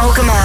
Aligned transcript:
Alchemist. 0.00 0.39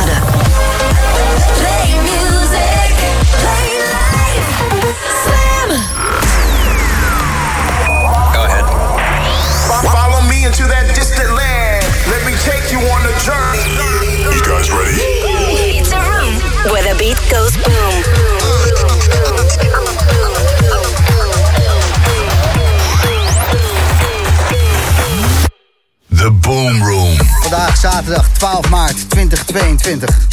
Zaterdag 28.06 28.38
12 28.38 28.70
maart 28.70 29.10
2022. 29.10 30.28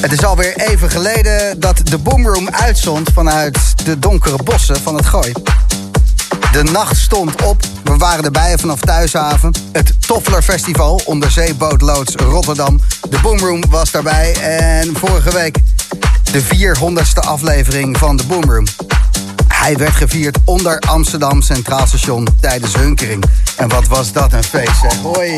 Het 0.00 0.12
is 0.12 0.24
alweer 0.24 0.56
even 0.56 0.90
geleden 0.90 1.60
dat 1.60 1.80
de 1.86 1.98
Boomroom 1.98 2.48
uitzond 2.50 3.10
vanuit 3.14 3.58
de 3.84 3.98
donkere 3.98 4.36
bossen 4.42 4.80
van 4.80 4.94
het 4.94 5.06
Gooi. 5.06 5.32
De 6.52 6.62
nacht 6.62 6.96
stond 6.96 7.42
op, 7.42 7.62
we 7.82 7.96
waren 7.96 8.24
erbij 8.24 8.58
vanaf 8.58 8.80
Thuishaven. 8.80 9.54
Het 9.72 9.94
Toffler 10.06 10.42
Festival, 10.42 11.00
onderzeebootloods 11.04 12.14
Rotterdam. 12.14 12.80
De 13.08 13.18
Boomroom 13.22 13.62
was 13.70 13.90
daarbij 13.90 14.34
en 14.40 14.96
vorige 14.96 15.32
week 15.32 15.58
de 16.32 16.42
400ste 16.42 17.28
aflevering 17.28 17.98
van 17.98 18.16
de 18.16 18.24
Boomroom. 18.24 18.66
Hij 19.64 19.76
werd 19.76 19.92
gevierd 19.92 20.38
onder 20.44 20.78
Amsterdam 20.78 21.42
Centraal 21.42 21.86
Station 21.86 22.28
tijdens 22.40 22.76
Hunkering. 22.76 23.24
En 23.56 23.68
wat 23.68 23.86
was 23.86 24.12
dat 24.12 24.32
een 24.32 24.42
feest, 24.42 24.82
hè? 24.82 24.96
Hoi! 25.02 25.36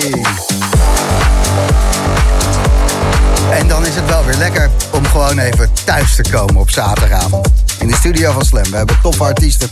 En 3.50 3.68
dan 3.68 3.86
is 3.86 3.94
het 3.94 4.06
wel 4.06 4.24
weer 4.24 4.36
lekker 4.36 4.70
om 4.92 5.06
gewoon 5.06 5.38
even 5.38 5.70
thuis 5.84 6.14
te 6.14 6.22
komen 6.30 6.56
op 6.56 6.70
zaterdagavond. 6.70 7.48
In 7.78 7.86
de 7.86 7.94
studio 7.94 8.32
van 8.32 8.44
Slam. 8.44 8.70
We 8.70 8.76
hebben 8.76 8.98
toffe 9.02 9.22
artiesten. 9.22 9.70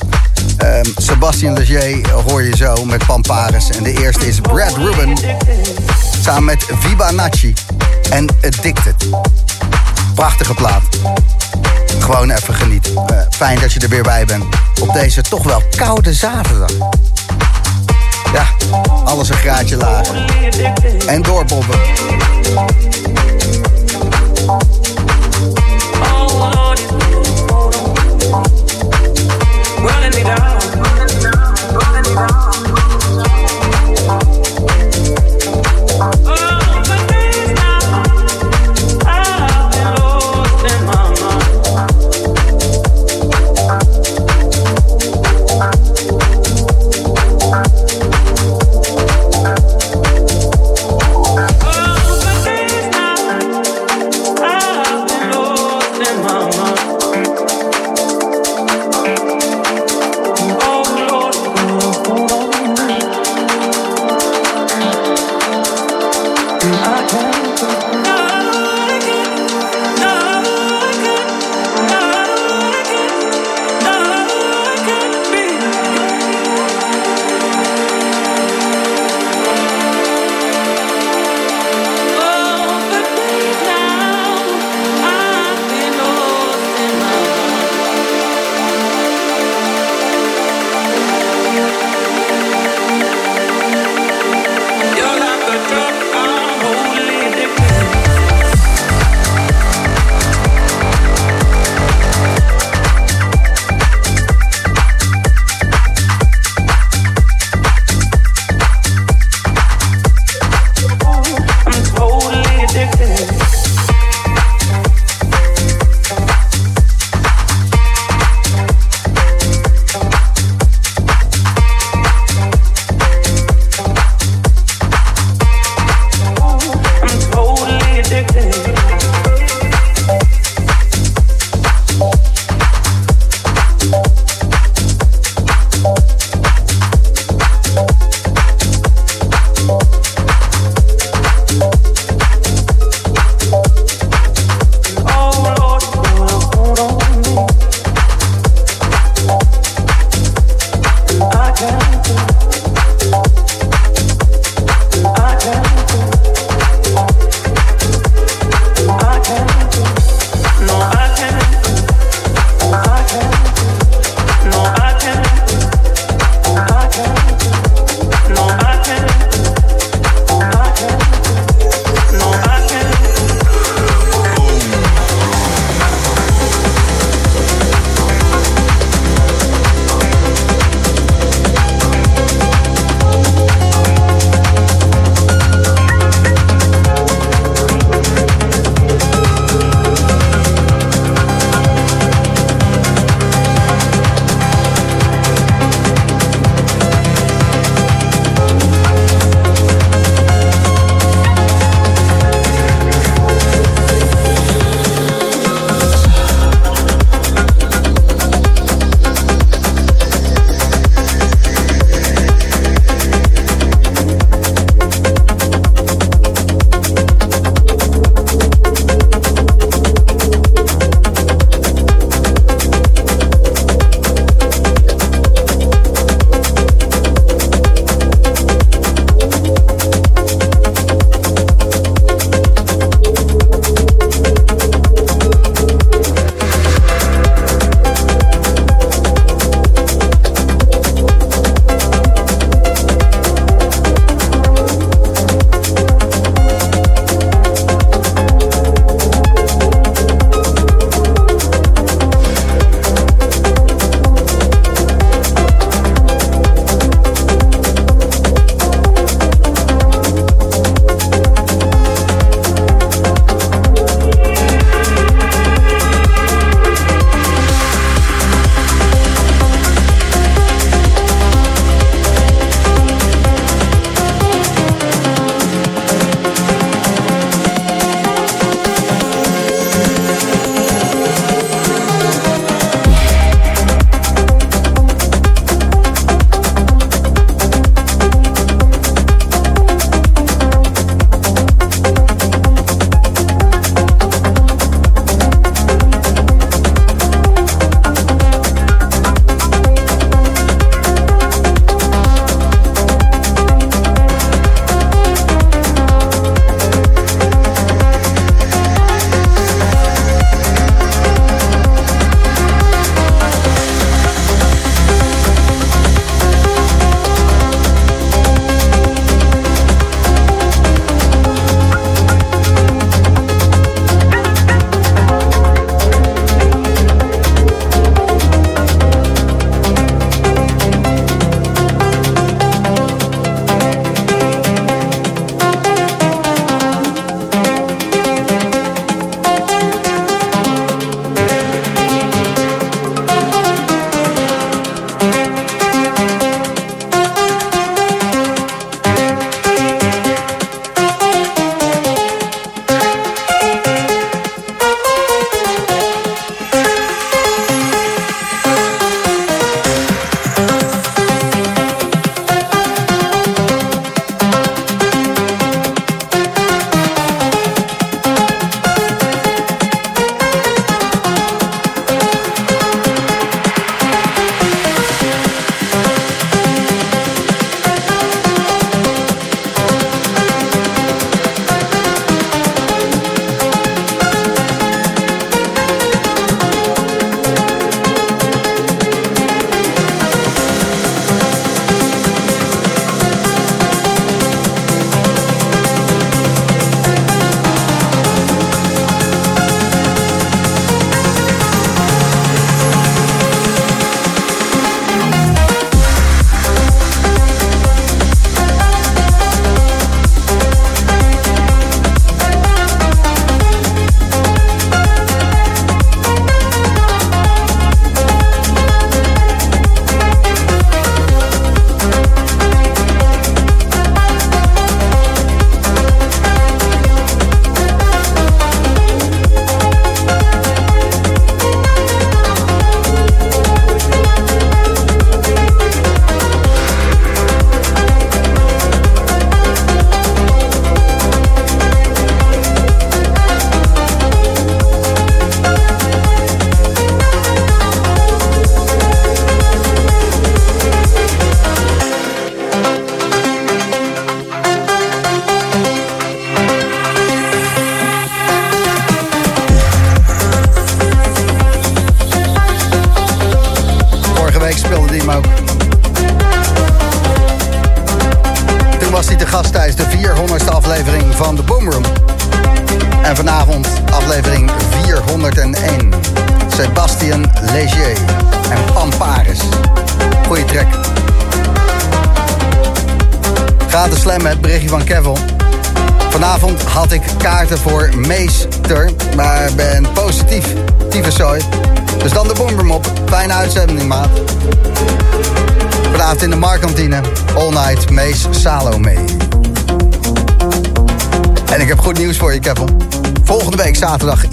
Ehm, 0.57 0.85
Sebastian 0.97 1.53
Leger 1.53 2.11
hoor 2.11 2.43
je 2.43 2.57
zo 2.57 2.85
met 2.85 3.07
Pampares. 3.07 3.71
En 3.71 3.83
de 3.83 4.01
eerste 4.01 4.27
is 4.27 4.41
Brad 4.41 4.77
Ruben. 4.77 5.13
Samen 6.21 6.45
met 6.45 6.67
Viba 6.81 7.11
Nachi 7.11 7.55
en 8.11 8.27
Addicted. 8.43 9.07
Prachtige 10.15 10.55
plaat. 10.55 10.83
Gewoon 11.99 12.31
even 12.31 12.55
genieten. 12.55 12.97
Eh, 13.07 13.17
fijn 13.31 13.61
dat 13.61 13.73
je 13.73 13.81
er 13.81 13.89
weer 13.89 14.03
bij 14.03 14.25
bent. 14.25 14.45
Op 14.81 14.93
deze 14.93 15.23
toch 15.23 15.43
wel 15.43 15.63
koude 15.77 16.13
zaterdag. 16.13 16.71
Ja, 18.33 18.47
alles 19.05 19.29
een 19.29 19.37
graadje 19.37 19.77
lager. 19.77 20.25
En 21.07 21.23
doorbobben. 21.23 21.79
Down. 30.25 30.54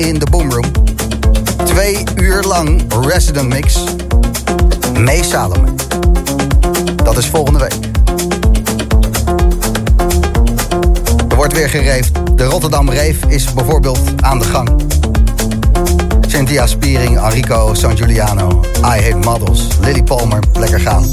In 0.08 0.20
de 0.20 0.26
Boomroom. 0.32 0.72
Twee 1.66 2.04
uur 2.16 2.44
lang 2.44 2.82
resident 3.06 3.48
mix. 3.48 3.84
Mees 5.00 5.30
Salome. 5.30 5.68
Dat 7.04 7.18
is 7.18 7.26
volgende 7.26 7.60
week. 7.60 7.74
Er 11.30 11.36
wordt 11.36 11.54
weer 11.54 11.70
gereefd. 11.70 12.12
De 12.36 12.44
Rotterdam 12.44 12.90
Reef 12.90 13.26
is 13.28 13.54
bijvoorbeeld 13.54 14.00
aan 14.22 14.40
de 14.40 14.46
gang. 14.46 14.70
Cynthia 16.28 16.68
Spiering, 16.68 17.22
Enrico 17.22 17.74
San 17.74 17.98
Giuliano, 17.98 18.62
I 18.78 18.82
Hate 18.82 19.18
Models, 19.24 19.68
Lily 19.82 20.04
Palmer, 20.04 20.40
lekker 20.54 20.80
gaan. 20.80 21.06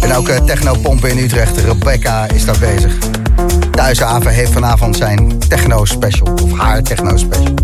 En 0.00 0.14
ook 0.14 0.28
uh, 0.28 0.36
Techno 0.36 0.74
Pompen 0.82 1.10
in 1.10 1.18
Utrecht, 1.18 1.58
Rebecca 1.58 2.28
is 2.28 2.44
daar 2.44 2.58
bezig. 2.58 2.96
Thuishaven 3.74 4.30
heeft 4.30 4.52
vanavond 4.52 4.96
zijn 4.96 5.38
techno 5.48 5.84
special, 5.84 6.28
of 6.42 6.58
haar 6.58 6.82
techno 6.82 7.16
special. 7.16 7.54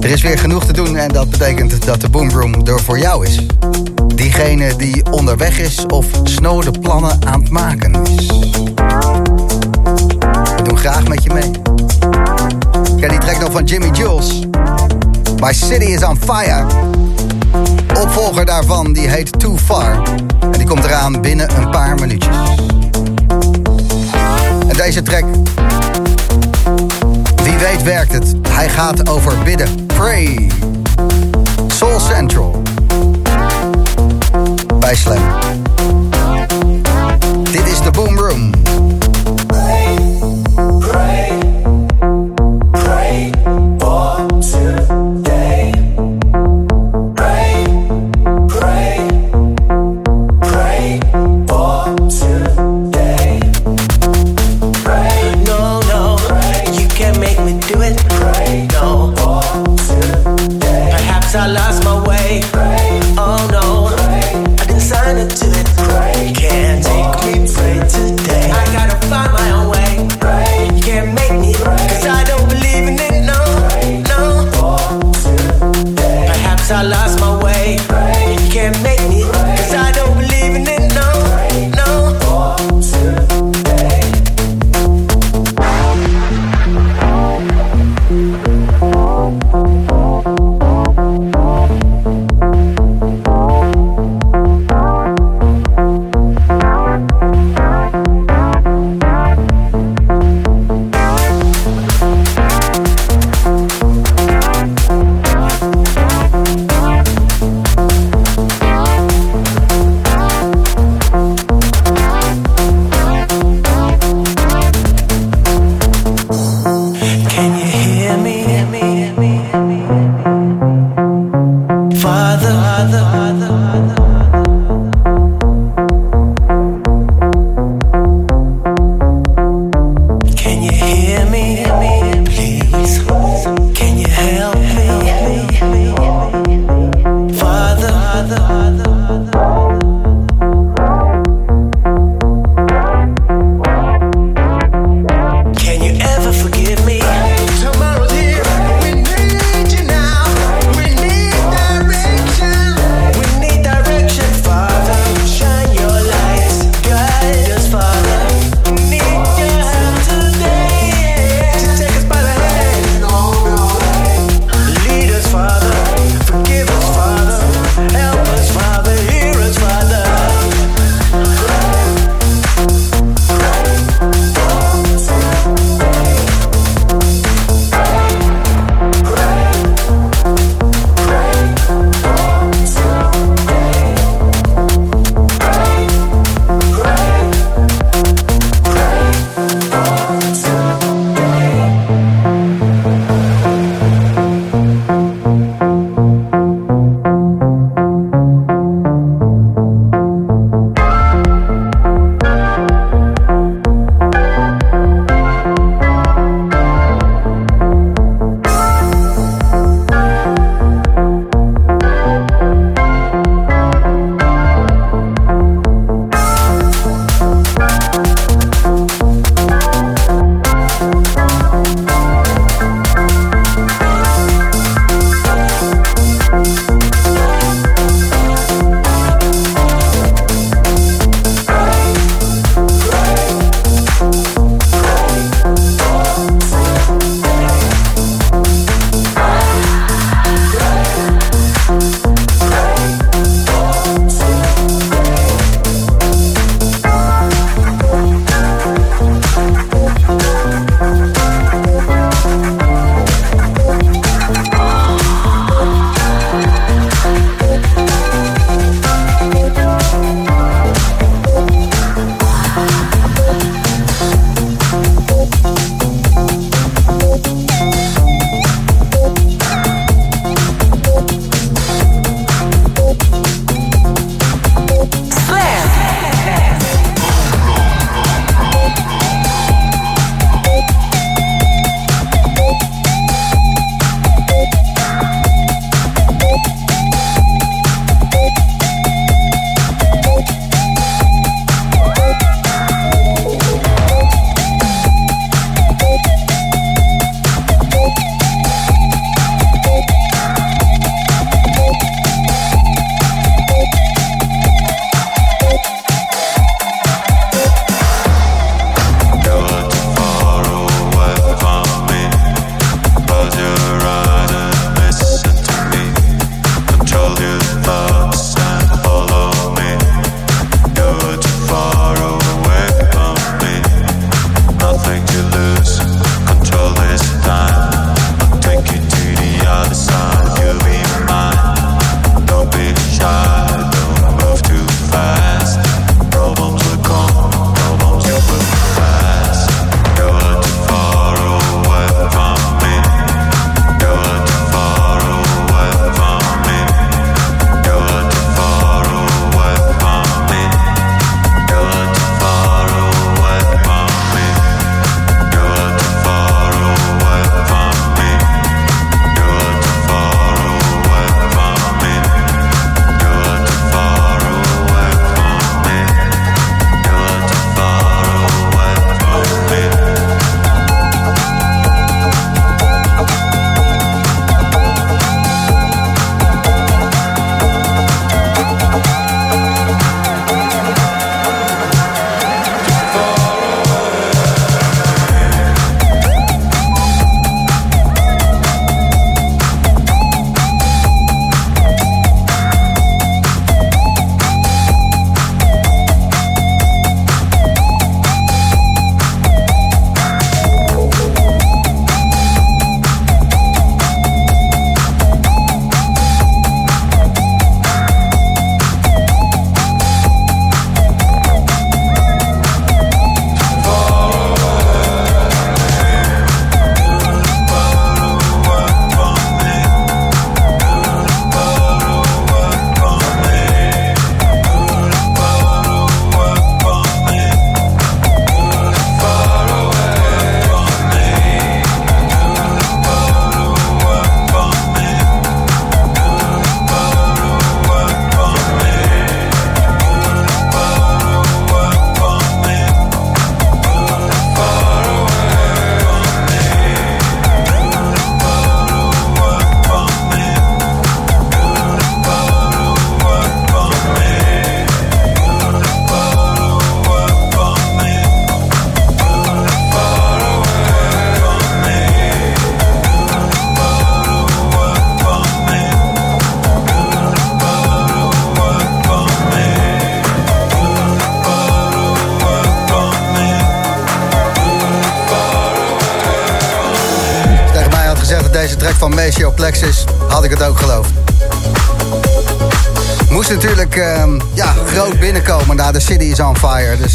Er 0.00 0.10
is 0.10 0.22
weer 0.22 0.38
genoeg 0.38 0.64
te 0.64 0.72
doen 0.72 0.96
en 0.96 1.08
dat 1.08 1.30
betekent 1.30 1.86
dat 1.86 2.00
de 2.00 2.08
Boomroom 2.08 2.66
er 2.66 2.80
voor 2.80 2.98
jou 2.98 3.26
is. 3.26 3.46
Diegene 4.14 4.76
die 4.76 5.10
onderweg 5.10 5.58
is 5.58 5.86
of 5.86 6.06
snode 6.24 6.70
plannen 6.70 7.26
aan 7.26 7.40
het 7.40 7.50
maken 7.50 7.94
is. 8.04 8.26
We 10.56 10.62
doen 10.62 10.78
graag 10.78 11.08
met 11.08 11.22
je 11.22 11.32
mee. 11.32 11.50
Ken 13.00 13.08
die 13.08 13.18
track 13.18 13.52
van 13.52 13.64
Jimmy 13.64 13.90
Jules? 13.90 14.40
My 15.40 15.52
City 15.52 15.84
is 15.84 16.04
on 16.04 16.16
Fire. 16.16 16.66
Opvolger 18.00 18.44
daarvan, 18.44 18.92
die 18.92 19.08
heet 19.08 19.38
Too 19.38 19.56
Far. 19.56 20.02
En 20.40 20.58
die 20.58 20.66
komt 20.66 20.84
eraan 20.84 21.20
binnen 21.20 21.56
een 21.56 21.70
paar 21.70 21.94
minuutjes. 21.94 22.36
Deze 24.76 25.02
track... 25.02 25.24
Wie 27.42 27.56
weet 27.58 27.82
werkt 27.82 28.12
het. 28.12 28.34
Hij 28.48 28.68
gaat 28.68 29.08
over 29.08 29.38
bidden. 29.44 29.86
Pray. 29.86 30.50
Soul 31.66 32.00
Central. 32.00 32.62
Bij 34.78 34.94
Slam. 34.94 35.22
Dit 37.52 37.66
is 37.66 37.80
de 37.80 37.90
Boom 37.90 38.18
Room. 38.18 38.55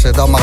Fire. 0.02 0.41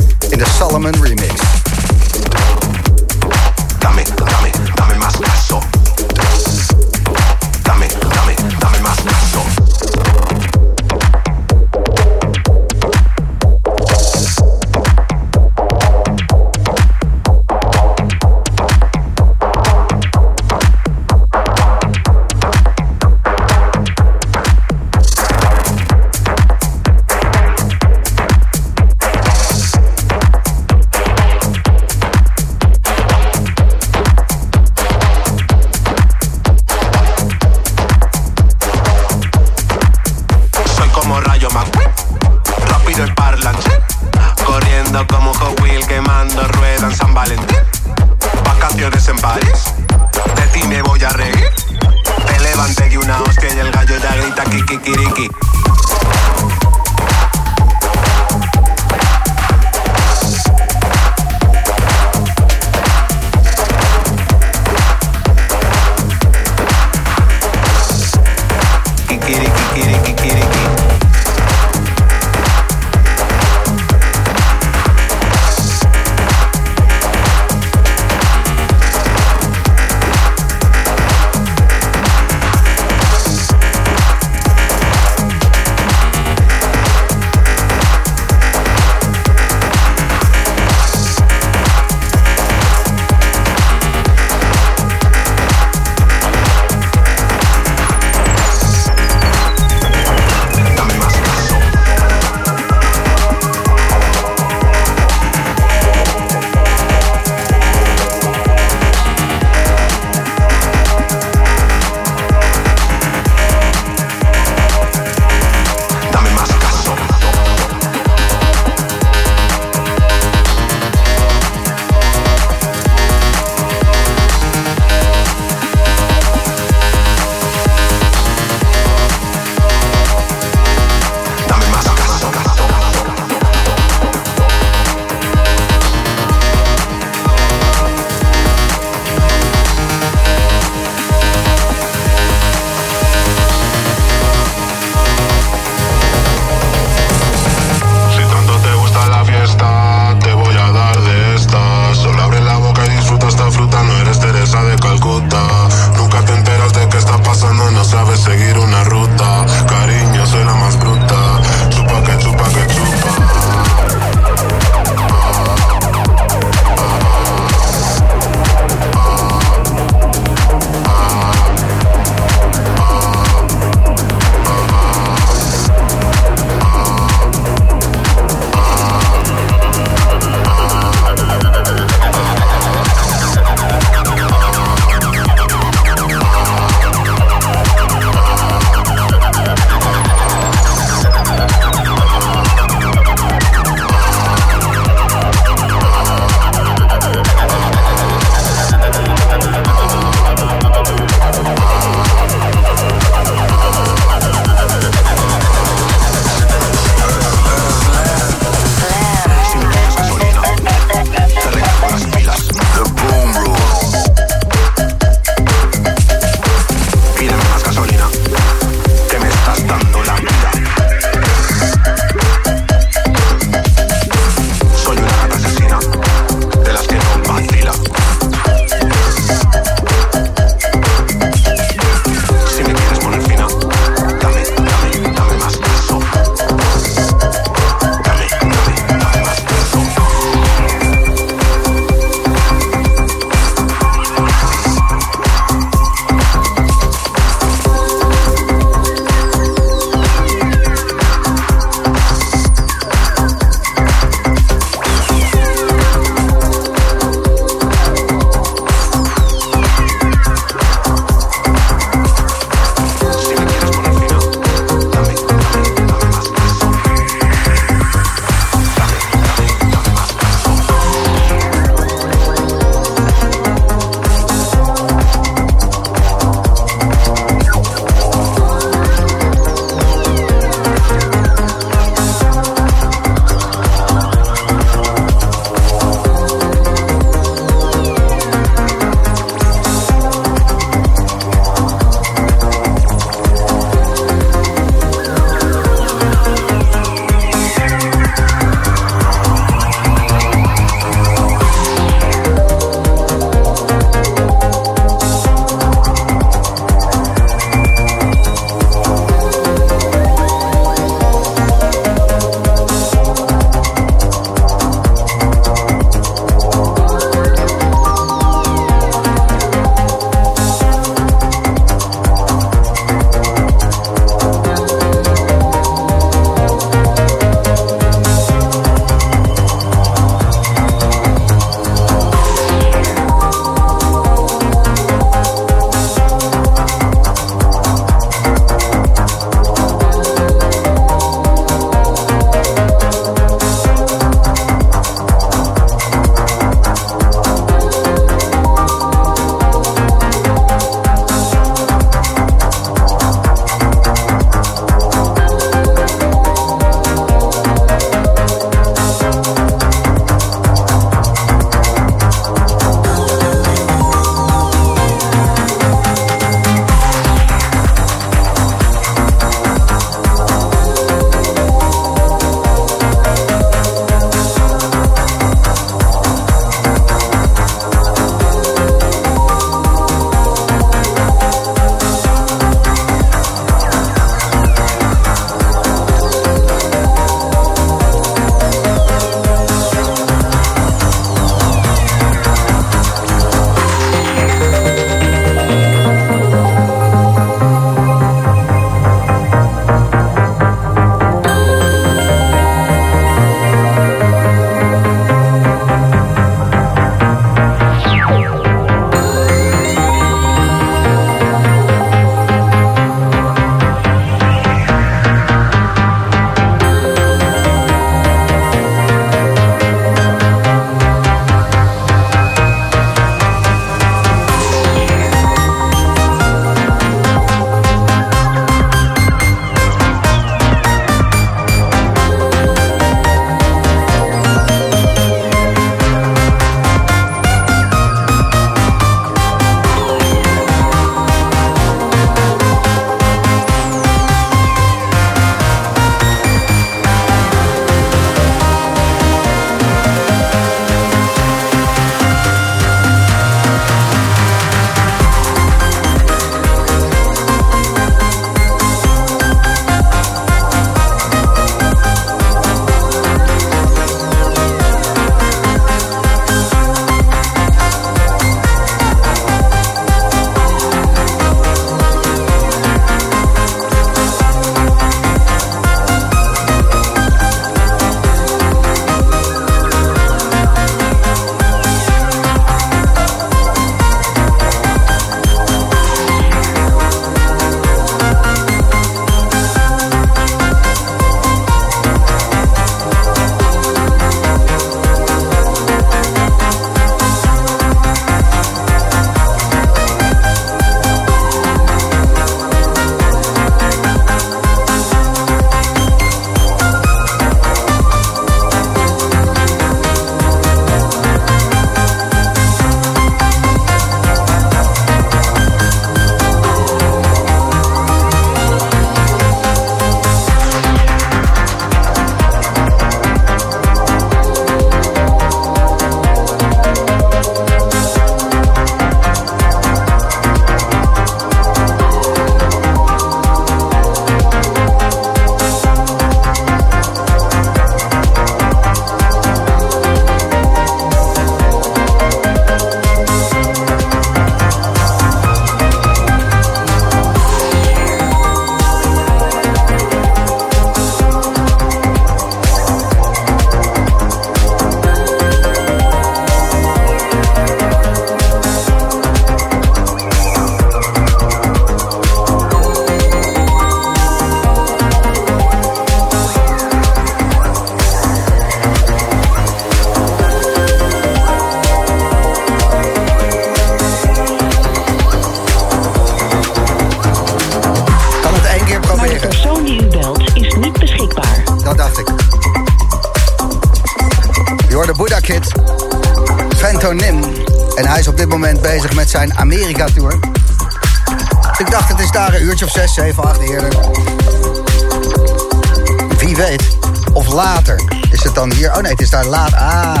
Is 598.14 598.22
het 598.22 598.34
dan 598.34 598.52
hier? 598.52 598.76
Oh 598.76 598.80
nee, 598.80 598.90
het 598.90 599.00
is 599.00 599.10
daar 599.10 599.26
laat. 599.26 599.52
Ah, 599.54 600.00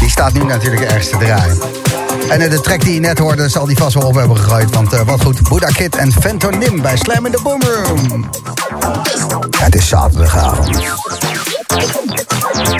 die 0.00 0.10
staat 0.10 0.32
nu 0.32 0.44
natuurlijk 0.44 0.82
ergens 0.82 1.08
te 1.08 1.16
draaien. 1.16 1.58
En 2.28 2.40
eh, 2.40 2.50
de 2.50 2.60
track 2.60 2.80
die 2.80 2.94
je 2.94 3.00
net 3.00 3.18
hoorde, 3.18 3.48
zal 3.48 3.66
die 3.66 3.76
vast 3.76 3.94
wel 3.94 4.06
op 4.06 4.14
hebben 4.14 4.36
gegooid. 4.36 4.74
Want 4.74 4.92
eh, 4.92 5.00
wat 5.00 5.22
goed, 5.22 5.48
Buddha 5.48 5.68
Kid 5.68 5.96
en 5.96 6.12
Fentonym 6.12 6.82
bij 6.82 6.96
Slam 6.96 7.26
in 7.26 7.32
the 7.32 7.42
Boom 7.42 7.62
Room. 7.62 8.30
Het 9.58 9.74
is 9.74 9.88
zaterdagavond. 9.88 10.78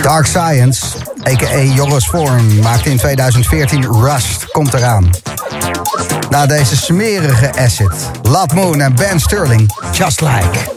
Dark 0.03 0.27
Science, 0.27 0.87
a.k.a. 1.29 1.59
Joris 1.59 2.07
Vorm, 2.07 2.59
maakte 2.61 2.91
in 2.91 2.97
2014 2.97 3.93
Rust, 3.93 4.47
komt 4.53 4.75
eraan. 4.75 5.11
Na 6.31 6.47
deze 6.47 6.77
smerige 6.77 7.53
asset, 7.59 8.11
Lat 8.23 8.53
Moon 8.55 8.81
en 8.81 8.95
Ben 8.95 9.21
Sterling. 9.21 9.71
Just 9.93 10.21
like. 10.21 10.73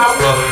power. 0.00 0.49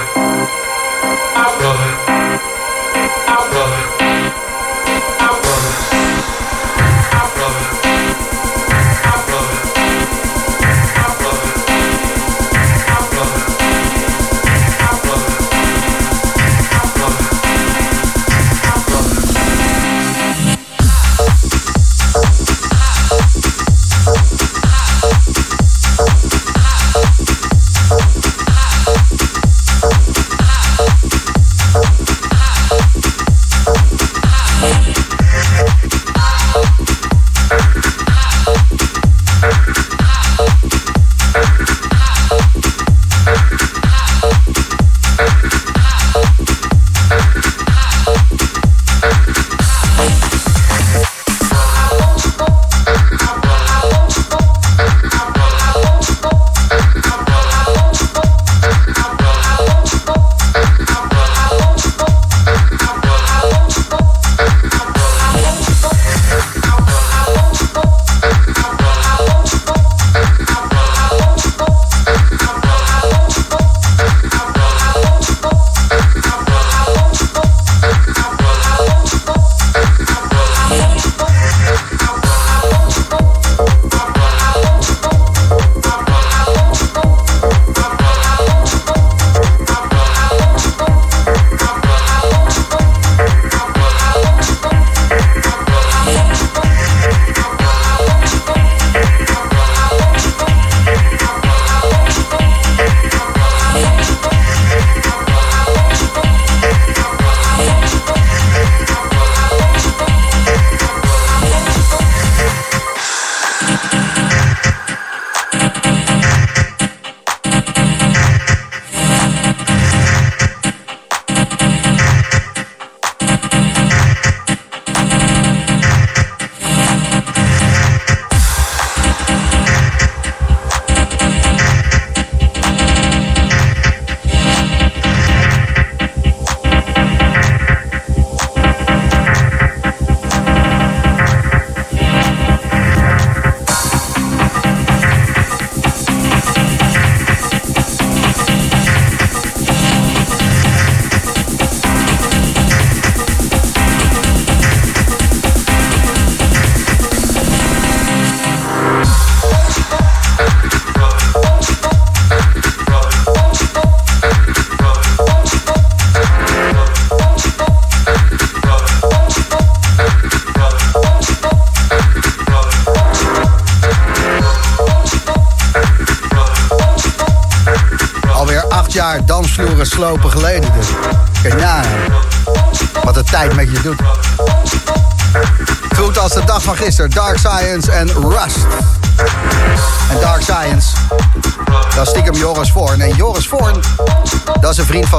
Dansvloeren 179.99 180.48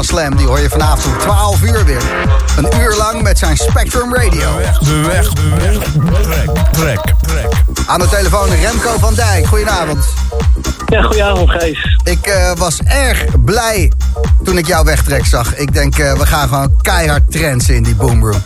van 0.05 0.17
Slam. 0.17 0.35
Die 0.35 0.47
hoor 0.47 0.59
je 0.59 0.69
vanavond 0.69 1.05
om 1.05 1.17
12 1.19 1.61
uur 1.63 1.85
weer. 1.85 2.01
Een 2.57 2.79
uur 2.79 2.95
lang 2.97 3.21
met 3.21 3.37
zijn 3.37 3.57
Spectrum 3.57 4.15
Radio. 4.15 4.57
De 4.79 5.01
weg, 5.07 5.33
de 5.33 5.49
weg, 5.49 5.77
trek, 6.21 6.49
trek, 6.71 6.99
trek. 7.21 7.47
Aan 7.85 7.99
de 7.99 8.09
telefoon 8.09 8.49
Remco 8.49 8.97
van 8.99 9.13
Dijk. 9.13 9.45
Goedenavond. 9.45 10.05
Ja, 10.85 11.01
goedenavond 11.01 11.49
Gijs. 11.49 11.97
Ik 12.03 12.27
eh, 12.27 12.51
was 12.55 12.79
erg 12.85 13.25
blij 13.45 13.91
toen 14.43 14.57
ik 14.57 14.67
jou 14.67 14.85
wegtrek 14.85 15.25
zag. 15.25 15.55
Ik 15.55 15.73
denk, 15.73 15.97
eh, 15.97 16.13
we 16.13 16.25
gaan 16.25 16.47
gewoon 16.47 16.71
keihard 16.81 17.31
trends 17.31 17.69
in 17.69 17.83
die 17.83 17.95
boomroom. 17.95 18.43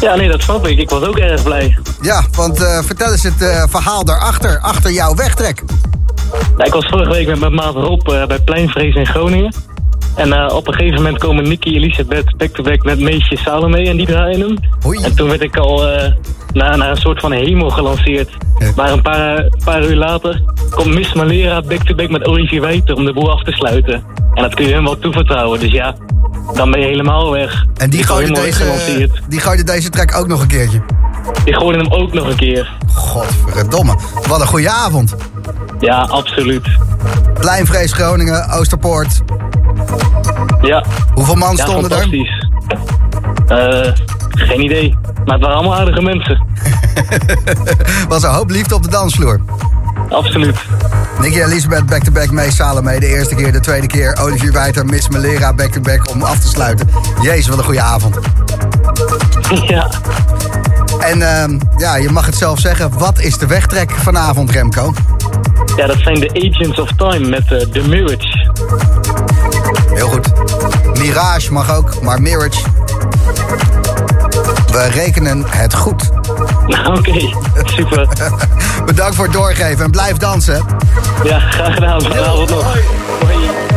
Ja, 0.00 0.14
nee, 0.14 0.28
dat 0.28 0.42
snap 0.42 0.66
ik. 0.66 0.78
Ik 0.78 0.90
was 0.90 1.02
ook 1.02 1.18
erg 1.18 1.42
blij. 1.42 1.78
Ja, 2.00 2.24
want 2.32 2.62
eh, 2.62 2.78
vertel 2.82 3.12
eens 3.12 3.22
het 3.22 3.42
eh, 3.42 3.64
verhaal 3.68 4.04
daarachter, 4.04 4.58
achter 4.58 4.90
jouw 4.90 5.14
wegtrek. 5.14 5.62
Ja, 6.58 6.64
ik 6.64 6.72
was 6.72 6.86
vorige 6.86 7.10
week 7.10 7.26
met 7.26 7.40
mijn 7.40 7.54
maat 7.54 7.74
Rob 7.74 8.08
eh, 8.08 8.26
bij 8.26 8.40
Pleinvrees 8.40 8.94
in 8.94 9.06
Groningen. 9.06 9.54
En 10.16 10.32
eh, 10.32 10.54
op 10.54 10.68
een 10.68 10.74
gegeven 10.74 10.96
moment 10.96 11.18
komen 11.18 11.48
Nicky 11.48 11.68
Elisabeth 11.68 12.36
back-to-back 12.36 12.82
met 12.82 13.00
Meisje 13.00 13.36
Salome 13.36 13.88
en 13.88 13.96
die 13.96 14.06
draaien 14.06 14.40
hem. 14.40 14.56
Oei. 14.86 15.02
En 15.02 15.16
toen 15.16 15.28
werd 15.28 15.42
ik 15.42 15.56
al 15.56 15.88
eh, 15.88 16.12
naar, 16.52 16.78
naar 16.78 16.90
een 16.90 16.96
soort 16.96 17.20
van 17.20 17.32
hemel 17.32 17.70
gelanceerd. 17.70 18.30
Maar 18.76 18.92
een 18.92 19.02
paar, 19.02 19.48
paar 19.64 19.84
uur 19.84 19.96
later 19.96 20.42
komt 20.70 20.94
Miss 20.94 21.12
Malera 21.12 21.62
back-to-back 21.62 22.10
met 22.10 22.26
Olivier 22.26 22.60
Wijter 22.60 22.94
om 22.94 23.04
de 23.04 23.12
boel 23.12 23.30
af 23.30 23.42
te 23.42 23.52
sluiten. 23.52 24.04
En 24.34 24.42
dat 24.42 24.54
kun 24.54 24.66
je 24.66 24.72
hem 24.72 24.84
wel 24.84 24.98
toevertrouwen. 24.98 25.60
Dus 25.60 25.70
ja, 25.70 25.94
dan 26.54 26.70
ben 26.70 26.80
je 26.80 26.86
helemaal 26.86 27.30
weg. 27.30 27.64
En 27.76 27.90
die 27.90 28.06
word 28.06 28.10
gooide, 28.10 28.40
deze, 28.40 29.08
die 29.28 29.40
gooide 29.40 29.64
deze 29.64 29.90
track 29.90 30.16
ook 30.16 30.26
nog 30.26 30.40
een 30.40 30.48
keertje. 30.48 30.82
Die 31.44 31.54
gooide 31.54 31.78
hem 31.82 31.92
ook 31.92 32.12
nog 32.12 32.26
een 32.28 32.36
keer. 32.36 32.76
Godverdomme. 32.94 33.94
Wat 34.28 34.40
een 34.40 34.46
goede 34.46 34.70
avond. 34.70 35.14
Ja, 35.80 36.00
absoluut. 36.02 36.68
Pleinvrees 37.38 37.92
Groningen, 37.92 38.50
Oosterpoort. 38.50 39.22
Ja, 40.62 40.84
Hoeveel 41.14 41.34
man 41.34 41.56
ja 41.56 41.62
stonden 41.64 41.90
er? 41.90 41.98
fantastisch. 41.98 42.48
Eh, 43.48 43.92
geen 44.46 44.64
idee. 44.64 44.96
Maar 45.24 45.34
het 45.34 45.40
waren 45.42 45.56
allemaal 45.56 45.74
aardige 45.78 46.02
mensen. 46.02 46.42
Was 48.08 48.22
een 48.22 48.30
hoop 48.30 48.50
liefde 48.50 48.74
op 48.74 48.82
de 48.82 48.88
dansvloer. 48.88 49.40
Absoluut. 50.08 50.56
Nicky 51.20 51.40
Elisabeth 51.40 51.86
back-to-back 51.86 52.30
mee 52.30 52.50
Salome. 52.50 53.00
De 53.00 53.06
eerste 53.06 53.34
keer, 53.34 53.52
de 53.52 53.60
tweede 53.60 53.86
keer. 53.86 54.18
Olivier 54.20 54.52
Wijter, 54.52 54.84
Miss 54.86 55.08
Malera 55.08 55.52
back-to-back 55.54 56.10
om 56.10 56.22
af 56.22 56.38
te 56.38 56.48
sluiten. 56.48 56.88
Jezus, 57.22 57.48
wat 57.48 57.58
een 57.58 57.64
goede 57.64 57.80
avond. 57.80 58.18
ja. 59.66 59.90
En 61.04 61.22
ehm, 61.22 61.58
ja, 61.76 61.96
je 61.96 62.10
mag 62.10 62.26
het 62.26 62.34
zelf 62.34 62.58
zeggen. 62.58 62.98
Wat 62.98 63.20
is 63.20 63.38
de 63.38 63.46
wegtrek 63.46 63.90
vanavond, 63.90 64.50
Remco? 64.50 64.92
ja, 65.76 65.86
dat 65.86 65.98
zijn 65.98 66.20
de 66.20 66.50
Agents 66.50 66.78
of 66.78 66.90
Time 66.96 67.28
met 67.28 67.52
eh, 67.52 67.58
The 67.58 67.88
Mirage. 67.88 68.50
Heel 69.94 70.08
goed. 70.08 70.32
Mirage 70.98 71.52
mag 71.52 71.76
ook, 71.76 72.02
maar 72.02 72.22
Mirage. 72.22 72.62
We 74.72 74.88
rekenen 74.92 75.44
het 75.48 75.74
goed. 75.74 76.10
Oké, 76.98 77.34
super. 77.64 78.08
Bedankt 78.86 79.14
voor 79.14 79.24
het 79.24 79.34
doorgeven 79.34 79.84
en 79.84 79.90
blijf 79.90 80.16
dansen. 80.16 80.64
Ja, 81.24 81.38
graag 81.38 81.74
gedaan. 81.74 82.02
Vanavond 82.02 82.50
nog. 82.50 82.76
Hoi. 83.20 83.73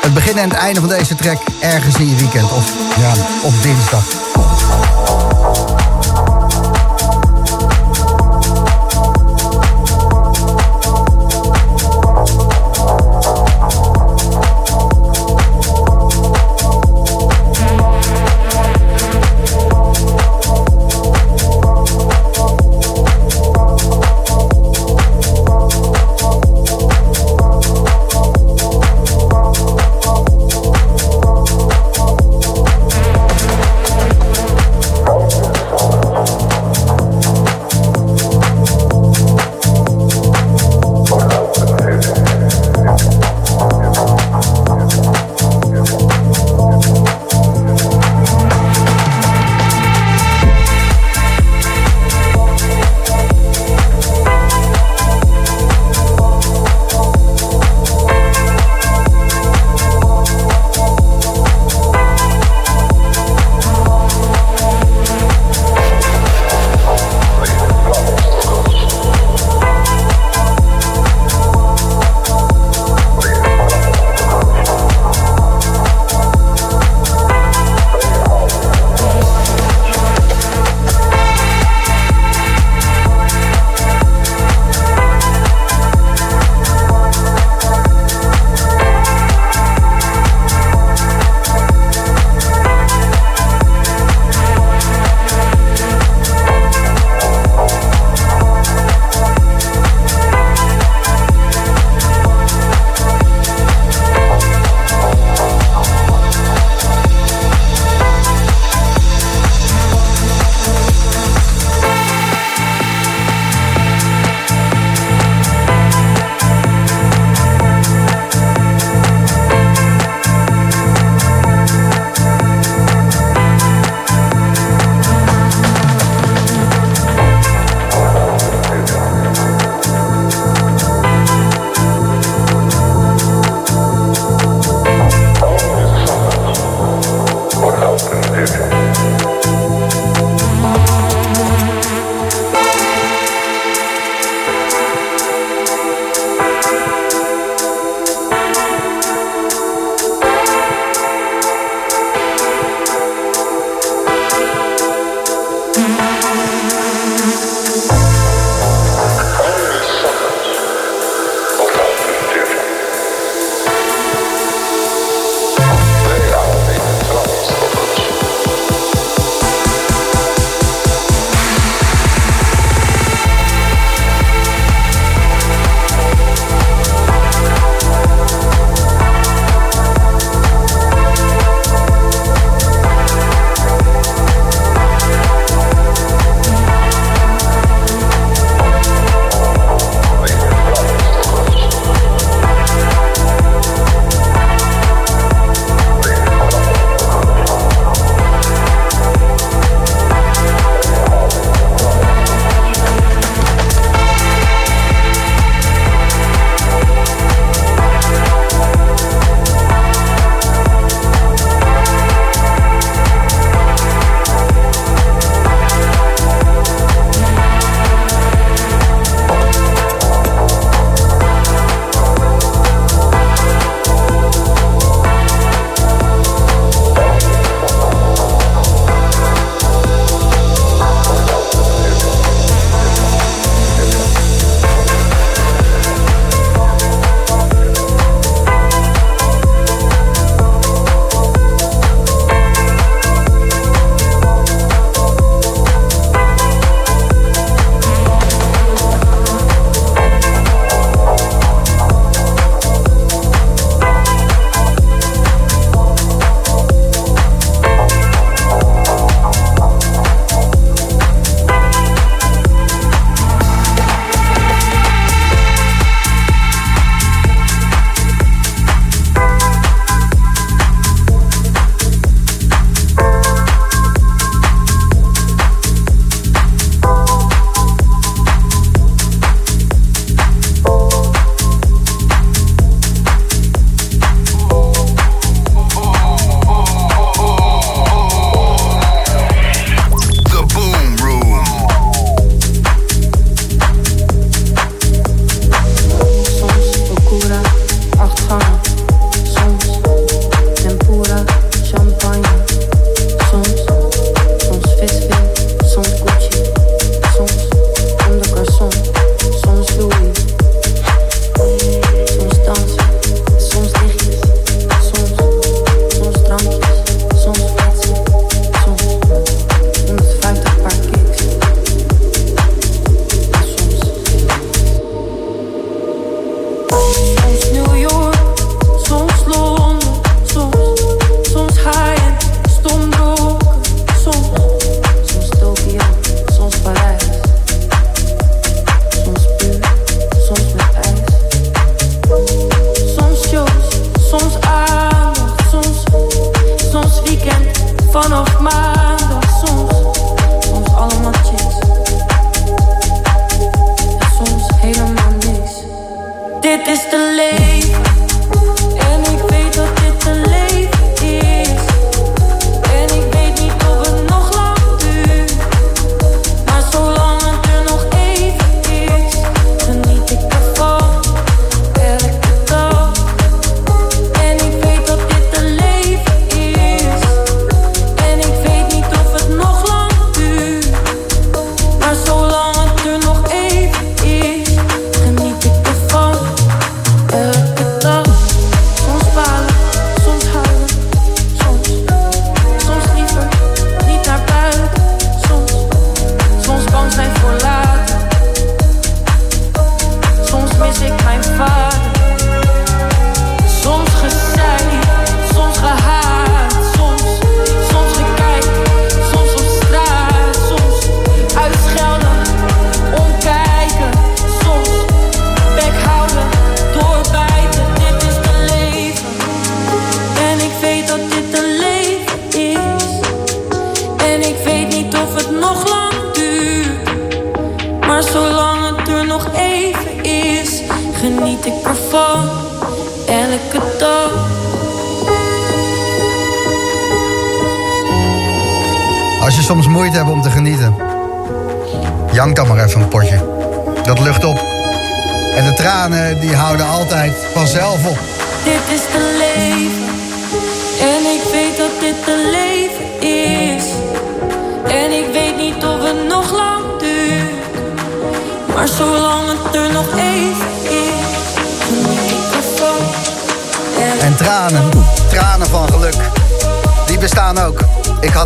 Het 0.00 0.14
begin 0.14 0.38
en 0.38 0.48
het 0.48 0.58
einde 0.58 0.80
van 0.80 0.88
deze 0.88 1.14
track 1.14 1.42
ergens 1.60 1.96
in 1.96 2.08
je 2.08 2.16
weekend. 2.16 2.52
Of 2.52 2.72
ja, 2.98 3.12
op 3.42 3.62
dinsdag. 3.62 4.25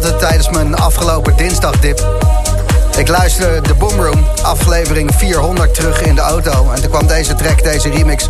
Had 0.04 0.18
tijdens 0.18 0.50
mijn 0.50 0.76
afgelopen 0.76 1.36
dinsdagdip. 1.36 2.06
Ik 2.96 3.08
luisterde 3.08 3.60
de 3.60 3.74
Boomroom, 3.74 4.24
aflevering 4.42 5.10
400, 5.14 5.74
terug 5.74 6.02
in 6.02 6.14
de 6.14 6.20
auto. 6.20 6.70
En 6.74 6.80
toen 6.80 6.90
kwam 6.90 7.06
deze 7.06 7.34
track, 7.34 7.62
deze 7.62 7.90
remix 7.90 8.28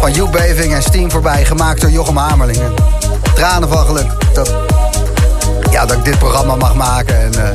van 0.00 0.12
Joep 0.12 0.32
Beving 0.32 0.74
en 0.74 0.82
Steam 0.82 1.10
voorbij, 1.10 1.44
gemaakt 1.44 1.80
door 1.80 1.90
Jochem 1.90 2.16
Hamerling. 2.16 2.58
En 2.58 2.74
tranen 3.34 3.68
van 3.68 3.86
geluk. 3.86 4.10
Dat, 4.32 4.54
ja, 5.70 5.86
dat 5.86 5.96
ik 5.96 6.04
dit 6.04 6.18
programma 6.18 6.56
mag 6.56 6.74
maken 6.74 7.16
en 7.16 7.34
eh, 7.34 7.54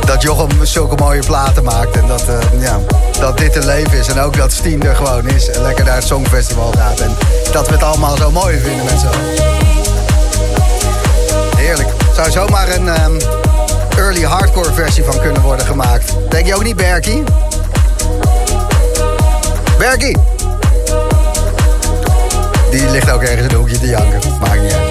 dat 0.00 0.22
Jochem 0.22 0.64
zulke 0.64 0.96
mooie 0.96 1.22
platen 1.26 1.64
maakt. 1.64 1.96
En 1.96 2.06
dat, 2.06 2.22
eh, 2.28 2.60
ja, 2.60 2.78
dat 3.20 3.38
dit 3.38 3.56
een 3.56 3.66
leven 3.66 3.98
is 3.98 4.08
en 4.08 4.20
ook 4.20 4.36
dat 4.36 4.52
Steam 4.52 4.82
er 4.82 4.96
gewoon 4.96 5.28
is. 5.28 5.50
En 5.50 5.62
lekker 5.62 5.84
naar 5.84 5.94
het 5.94 6.06
Songfestival 6.06 6.72
gaat. 6.78 7.00
En 7.00 7.16
dat 7.52 7.66
we 7.66 7.72
het 7.72 7.82
allemaal 7.82 8.16
zo 8.16 8.30
mooi 8.30 8.58
vinden 8.58 8.84
met 8.84 9.00
z'n 9.00 9.06
Heerlijk. 11.56 12.07
Zou 12.18 12.30
zomaar 12.30 12.68
een 12.68 12.88
ehm, 12.88 13.20
early 13.96 14.22
hardcore 14.22 14.72
versie 14.72 15.04
van 15.04 15.20
kunnen 15.20 15.42
worden 15.42 15.66
gemaakt. 15.66 16.14
Denk 16.28 16.46
je 16.46 16.54
ook 16.54 16.64
niet, 16.64 16.76
Berkie? 16.76 17.22
Berkie! 19.78 20.16
Die 22.70 22.90
ligt 22.90 23.10
ook 23.10 23.22
ergens 23.22 23.40
in 23.42 23.50
een 23.50 23.56
hoekje 23.56 23.78
te 23.78 23.86
janken. 23.86 24.20
Maakt 24.40 24.62
niet 24.62 24.72
uit. 24.72 24.87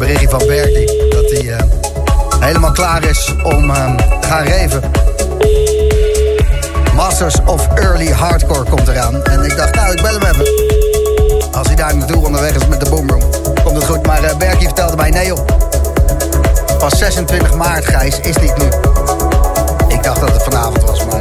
Berichtje 0.00 0.28
van 0.28 0.46
Bertie 0.46 1.08
dat 1.10 1.30
hij 1.30 1.52
eh, 1.52 1.62
helemaal 2.40 2.72
klaar 2.72 3.04
is 3.04 3.34
om 3.42 3.70
eh, 3.70 3.96
te 4.20 4.26
gaan 4.26 4.42
reven. 4.42 4.82
Masters 6.94 7.36
of 7.46 7.68
Early 7.74 8.10
Hardcore 8.10 8.64
komt 8.70 8.88
eraan. 8.88 9.24
En 9.24 9.44
ik 9.44 9.56
dacht, 9.56 9.74
nou, 9.74 9.92
ik 9.92 10.02
bel 10.02 10.12
hem 10.12 10.22
even. 10.22 10.46
Als 11.52 11.66
hij 11.66 11.76
daar 11.76 11.96
naartoe 11.96 12.24
onderweg 12.24 12.54
is 12.54 12.66
met 12.66 12.80
de 12.80 12.90
Boomroom, 12.90 13.22
komt 13.64 13.76
het 13.76 13.84
goed. 13.84 14.06
Maar 14.06 14.22
uh, 14.22 14.30
vertelde 14.58 14.96
mij, 14.96 15.10
nee 15.10 15.26
joh. 15.26 15.44
Pas 16.78 16.98
26 16.98 17.54
maart, 17.54 17.84
Gijs, 17.84 18.20
is 18.20 18.36
niet 18.36 18.56
nu. 18.56 18.66
Ik 19.88 20.02
dacht 20.02 20.20
dat 20.20 20.32
het 20.32 20.42
vanavond 20.42 20.82
was, 20.82 21.04
maar 21.04 21.20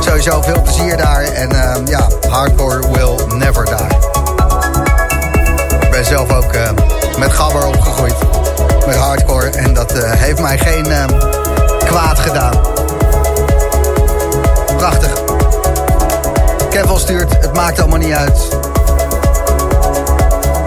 sowieso 0.00 0.42
veel 0.42 0.62
plezier 0.62 0.96
daar. 0.96 1.22
En 1.22 1.50
ja, 1.86 2.08
hardcore 2.28 2.90
will 2.92 3.36
never 3.36 3.64
die. 3.64 3.86
Ik 5.80 5.90
ben 5.90 6.04
zelf 6.04 6.32
ook 6.32 6.52
met 7.18 7.32
gabber 7.32 7.66
opgegroeid. 7.66 8.14
Met 8.86 8.96
hardcore. 8.96 9.48
En 9.50 9.74
dat 9.74 9.92
eh, 9.92 10.10
heeft 10.10 10.40
mij 10.40 10.58
geen 10.58 10.86
eh, 10.90 11.04
kwaad 11.84 12.18
gedaan. 12.18 12.60
Prachtig. 14.76 15.10
Kevel 16.70 16.98
stuurt, 16.98 17.32
het 17.40 17.54
maakt 17.54 17.80
allemaal 17.80 17.98
niet 17.98 18.12
uit. 18.12 18.48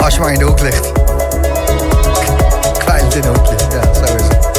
Als 0.03 0.13
je 0.13 0.19
maar 0.19 0.33
in 0.33 0.39
de 0.39 0.45
hoek 0.45 0.59
ligt. 0.59 0.91
Kwijt 2.77 3.15
in 3.15 3.21
de 3.21 3.27
hoekje, 3.27 3.55
ja, 3.71 3.93
zo 3.93 4.15
is 4.15 4.23
het. 4.23 4.49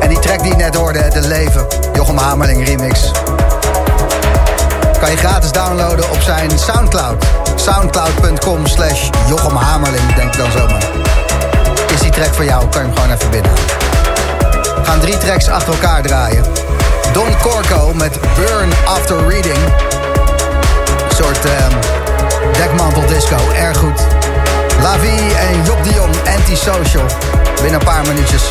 En 0.00 0.08
die 0.08 0.18
track 0.18 0.42
die 0.42 0.50
je 0.50 0.56
net 0.56 0.74
hoorde, 0.74 1.08
De 1.08 1.20
Leven, 1.20 1.66
Jochem 1.92 2.16
Hamerling 2.16 2.66
remix. 2.66 3.10
Kan 5.04 5.12
je 5.12 5.18
gratis 5.18 5.52
downloaden 5.52 6.10
op 6.10 6.20
zijn 6.20 6.58
Soundcloud. 6.58 7.24
Soundcloud.com 7.54 8.66
slash 8.66 9.08
Jochem 9.28 9.56
Hamerling, 9.56 10.14
denk 10.14 10.32
ik 10.32 10.38
dan 10.38 10.50
zomaar. 10.50 10.82
Is 11.94 12.00
die 12.00 12.10
track 12.10 12.34
voor 12.34 12.44
jou, 12.44 12.68
kan 12.68 12.80
je 12.80 12.86
hem 12.86 12.96
gewoon 12.96 13.16
even 13.16 13.30
binnen. 13.30 13.50
We 14.74 14.80
gaan 14.84 15.00
drie 15.00 15.18
tracks 15.18 15.48
achter 15.48 15.72
elkaar 15.72 16.02
draaien. 16.02 16.44
Don 17.12 17.36
Corco 17.42 17.92
met 17.94 18.18
Burn 18.36 18.70
After 18.84 19.28
Reading. 19.28 19.58
Soort 21.14 21.44
ehm 21.44 21.76
dekmantel 22.52 23.06
disco, 23.06 23.36
erg 23.54 23.78
goed. 23.78 24.00
La 24.82 24.98
Vie 24.98 25.34
en 25.34 25.64
Job 25.64 25.84
Dion, 25.84 26.10
Antisocial. 26.36 27.04
Binnen 27.54 27.80
een 27.80 27.86
paar 27.86 28.06
minuutjes. 28.06 28.42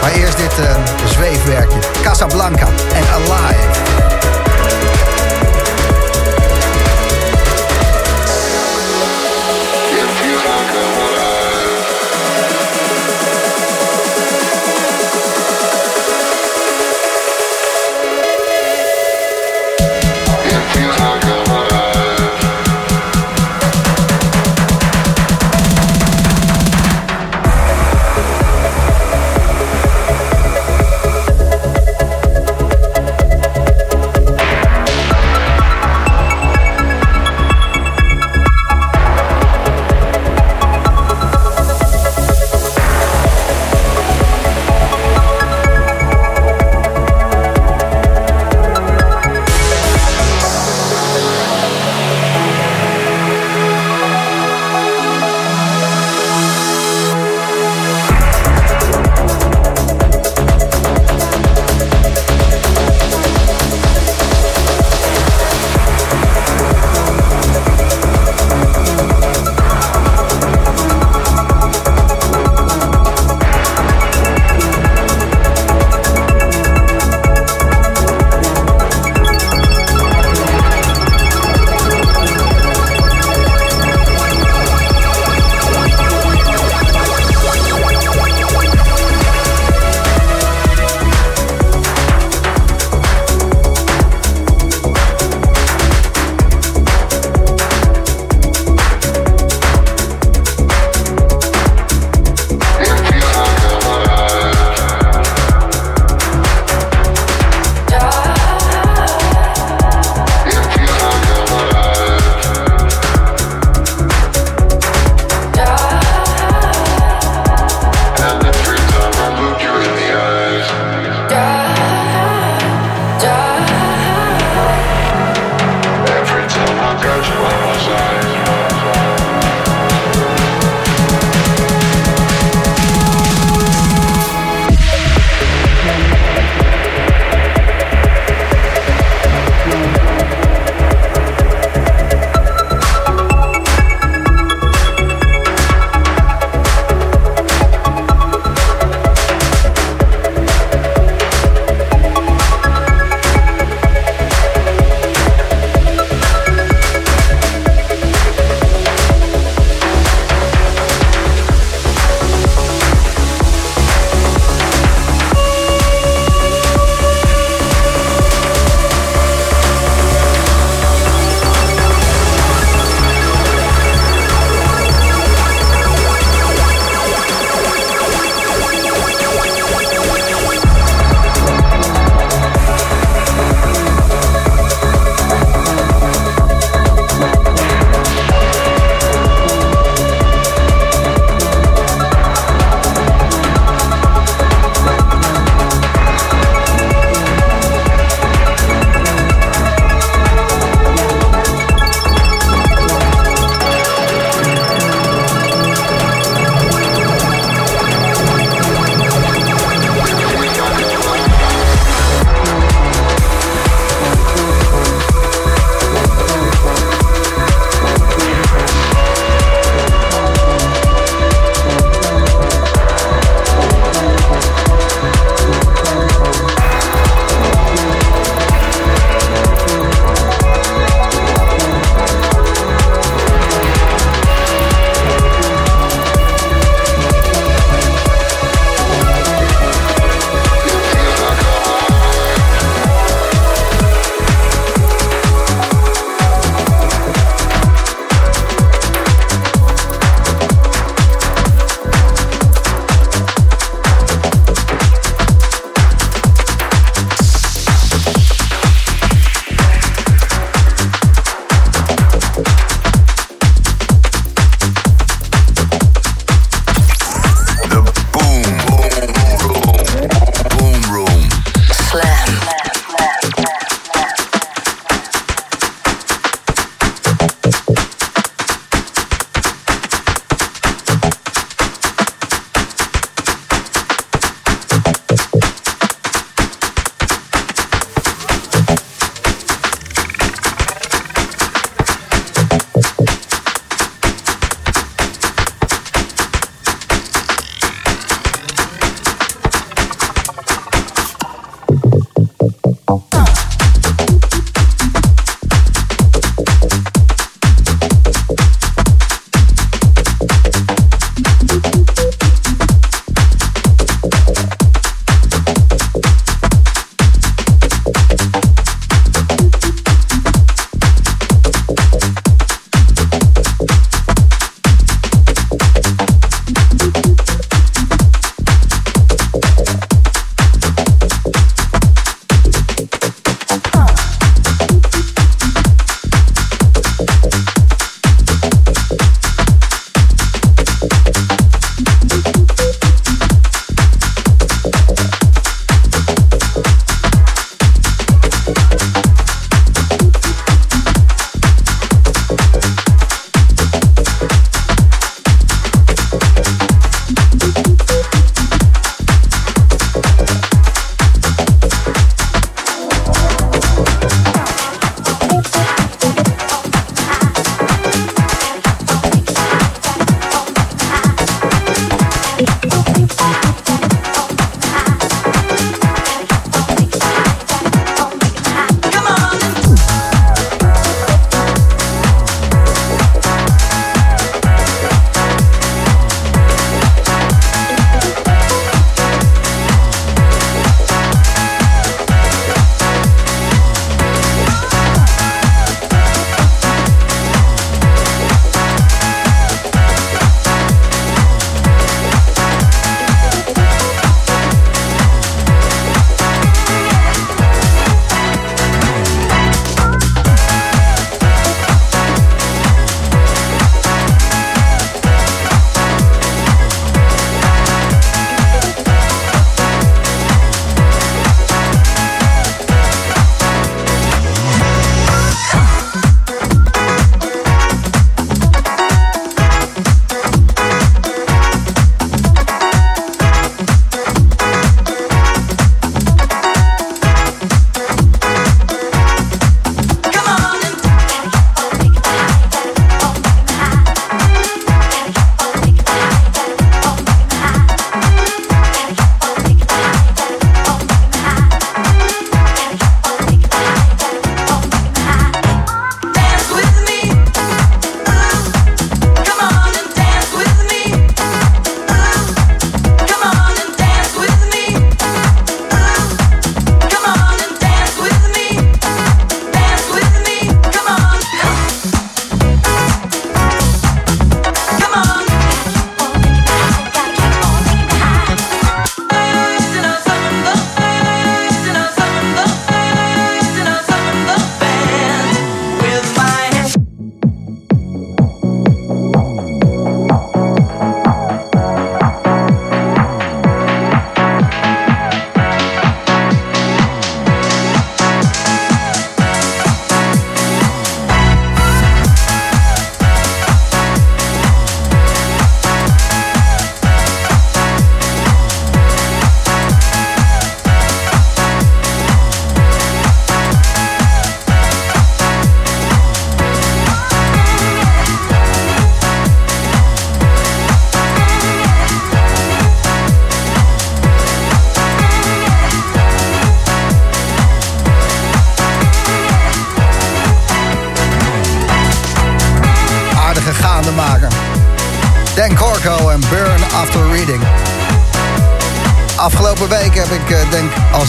Maar 0.00 0.12
eerst 0.12 0.36
dit 0.36 0.58
ehm, 0.58 0.80
zweefwerkje. 1.06 1.78
Casablanca 2.02 2.66
en 2.94 3.04
Alive. 3.14 4.13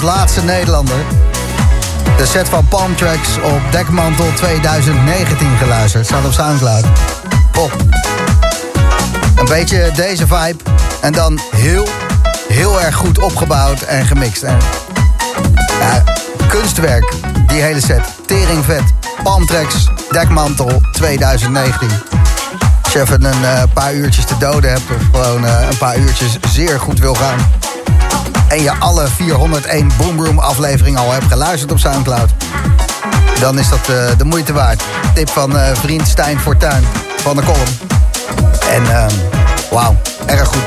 Laatste 0.06 0.44
Nederlander... 0.44 0.96
de 2.18 2.26
set 2.26 2.50
van 2.50 2.68
Palm 2.68 2.96
Tracks 2.96 3.38
op 3.42 3.62
Dekmantel 3.72 4.34
2019 4.36 5.58
geluisterd. 5.58 6.06
Staat 6.06 6.26
op 6.26 6.32
Soundcloud. 6.32 6.86
Pop. 7.52 7.76
Een 9.36 9.46
beetje 9.46 9.92
deze 9.96 10.28
vibe. 10.28 10.56
En 11.02 11.12
dan 11.12 11.40
heel, 11.56 11.88
heel 12.48 12.82
erg 12.82 12.96
goed 12.96 13.20
opgebouwd 13.20 13.82
en 13.82 14.06
gemixt. 14.06 14.42
Ja, 15.80 16.04
kunstwerk, 16.48 17.14
die 17.48 17.62
hele 17.62 17.82
set. 17.82 18.04
Tering 18.26 18.66
vet. 18.66 18.84
Palm 19.24 19.46
Tracks, 19.46 19.90
Dekmantel 20.12 20.82
2019. 20.92 21.90
Als 22.84 22.94
je 22.94 23.02
even 23.02 23.24
een 23.24 23.46
eh, 23.46 23.64
paar 23.74 23.94
uurtjes 23.94 24.26
te 24.26 24.38
doden 24.38 24.70
hebt... 24.70 24.84
of 24.90 25.22
gewoon 25.22 25.46
eh, 25.46 25.68
een 25.70 25.78
paar 25.78 25.98
uurtjes 25.98 26.38
zeer 26.52 26.80
goed 26.80 27.00
wil 27.00 27.14
gaan... 27.14 27.40
en 28.56 28.62
je 28.62 28.72
alle 28.80 29.08
401 29.08 29.92
Boomroom 29.98 30.40
afleveringen 30.40 31.00
al 31.00 31.12
hebt 31.12 31.26
geluisterd 31.26 31.72
op 31.72 31.80
Soundcloud... 31.80 32.30
dan 33.40 33.60
is 33.60 33.70
dat 33.70 33.90
eh, 33.90 34.18
de 34.18 34.24
moeite 34.24 34.54
waard. 34.54 34.84
Tip 35.14 35.30
van 35.30 35.58
eh, 35.58 35.76
vriend 35.76 36.08
Stijn 36.08 36.40
Fortuyn 36.40 36.84
van 37.18 37.36
de 37.36 37.42
column. 37.42 37.78
En 38.70 38.96
ehm, 38.96 39.14
wauw, 39.72 39.96
erg 40.26 40.48
goed. 40.48 40.64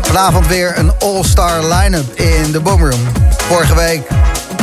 Vanavond 0.00 0.46
weer 0.46 0.78
een 0.78 0.92
all-star 0.98 1.64
line-up 1.64 2.18
in 2.18 2.52
de 2.52 2.60
Boomroom. 2.60 3.08
Vorige 3.48 3.74
week 3.74 4.08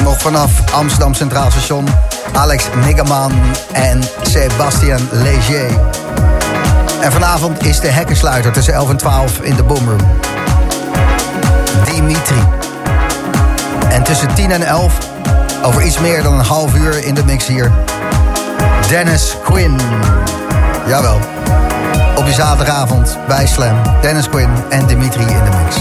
nog 0.03 0.21
vanaf 0.21 0.51
Amsterdam 0.73 1.13
Centraal 1.13 1.51
Station... 1.51 1.87
Alex 2.33 2.63
Niggerman 2.85 3.31
en 3.71 4.03
Sebastian 4.21 5.07
Leger. 5.11 5.79
En 7.01 7.11
vanavond 7.11 7.65
is 7.65 7.79
de 7.79 7.87
hekkensluiter 7.87 8.51
tussen 8.51 8.73
11 8.73 8.89
en 8.89 8.97
12 8.97 9.39
in 9.39 9.55
de 9.55 9.63
Boomroom. 9.63 9.99
Dimitri. 11.85 12.47
En 13.89 14.03
tussen 14.03 14.33
10 14.33 14.51
en 14.51 14.63
11, 14.63 14.97
over 15.63 15.81
iets 15.81 15.99
meer 15.99 16.23
dan 16.23 16.33
een 16.33 16.45
half 16.45 16.75
uur 16.75 17.03
in 17.03 17.13
de 17.13 17.25
mix 17.25 17.47
hier... 17.47 17.71
Dennis 18.89 19.35
Quinn. 19.43 19.79
Jawel. 20.87 21.19
Op 22.15 22.25
je 22.25 22.33
zaterdagavond 22.33 23.17
bij 23.27 23.47
Slam. 23.47 23.75
Dennis 24.01 24.29
Quinn 24.29 24.51
en 24.69 24.85
Dimitri 24.85 25.21
in 25.21 25.27
de 25.27 25.57
mix. 25.63 25.75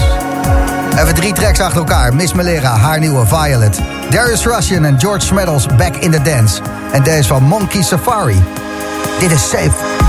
Even 1.01 1.15
drie 1.15 1.33
tracks 1.33 1.59
achter 1.59 1.77
elkaar. 1.77 2.13
Miss 2.13 2.33
Melera, 2.33 2.77
haar 2.77 2.99
nieuwe 2.99 3.25
Violet. 3.25 3.79
Darius 4.09 4.45
Russian 4.45 4.85
en 4.85 4.99
George 4.99 5.25
Smeddles, 5.25 5.65
Back 5.65 5.95
in 5.95 6.11
the 6.11 6.21
Dance. 6.21 6.61
En 6.91 7.03
deze 7.03 7.27
van 7.27 7.43
Monkey 7.43 7.81
Safari. 7.81 8.43
Dit 9.19 9.31
is 9.31 9.49
Safe. 9.49 10.04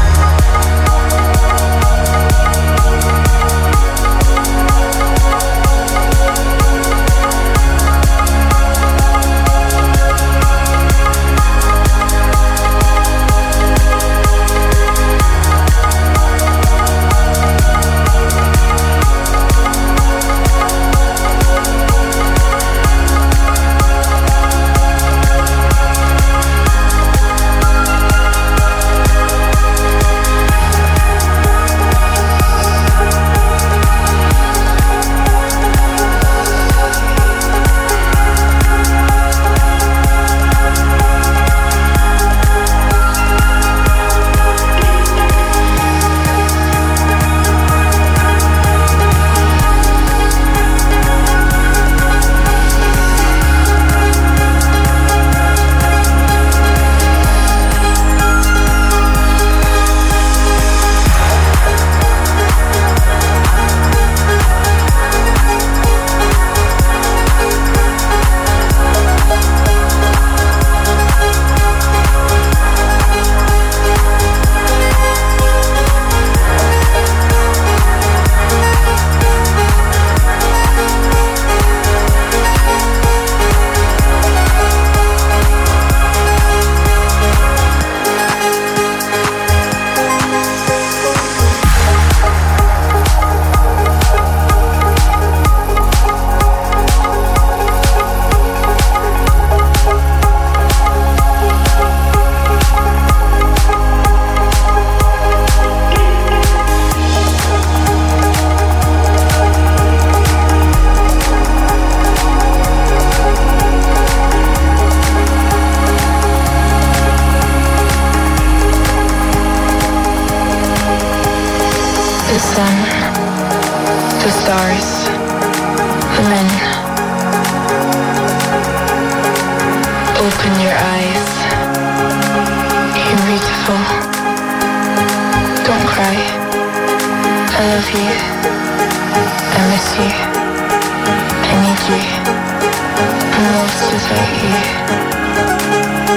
just 143.90 144.10
out 144.10 146.10
you. 146.10 146.15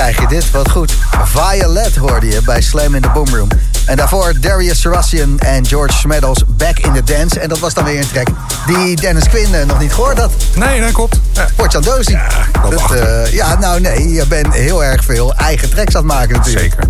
Krijg 0.00 0.20
je 0.20 0.26
dit. 0.26 0.50
Wat 0.50 0.70
goed. 0.70 0.96
Violet 1.24 1.96
hoorde 1.96 2.26
je 2.26 2.42
bij 2.42 2.60
Slam 2.60 2.94
in 2.94 3.02
the 3.02 3.08
Boom 3.08 3.28
Room. 3.28 3.48
En 3.86 3.96
daarvoor 3.96 4.32
Darius 4.40 4.80
Sarassian 4.80 5.38
en 5.38 5.66
George 5.66 5.96
Smeddles 5.96 6.42
Back 6.46 6.78
in 6.78 6.92
the 6.92 7.02
Dance. 7.02 7.40
En 7.40 7.48
dat 7.48 7.58
was 7.58 7.74
dan 7.74 7.84
weer 7.84 7.98
een 7.98 8.08
track 8.08 8.28
die 8.66 8.96
Dennis 8.96 9.28
Quinn 9.28 9.54
eh, 9.54 9.66
nog 9.66 9.80
niet 9.80 9.92
gehoord 9.92 10.18
had. 10.18 10.32
Nee, 10.54 10.80
dat 10.80 10.92
klopt. 10.92 11.20
Ja. 11.32 11.48
Portjandosi. 11.56 12.12
Ja, 12.12 12.28
dat 12.62 12.76
achter. 12.76 13.34
ja, 13.34 13.58
nou 13.58 13.80
nee, 13.80 14.08
je 14.08 14.26
bent 14.26 14.54
heel 14.54 14.84
erg 14.84 15.04
veel 15.04 15.34
eigen 15.34 15.70
tracks 15.70 15.94
aan 15.94 16.02
het 16.02 16.12
maken 16.12 16.36
natuurlijk. 16.36 16.72
Zeker. 16.72 16.89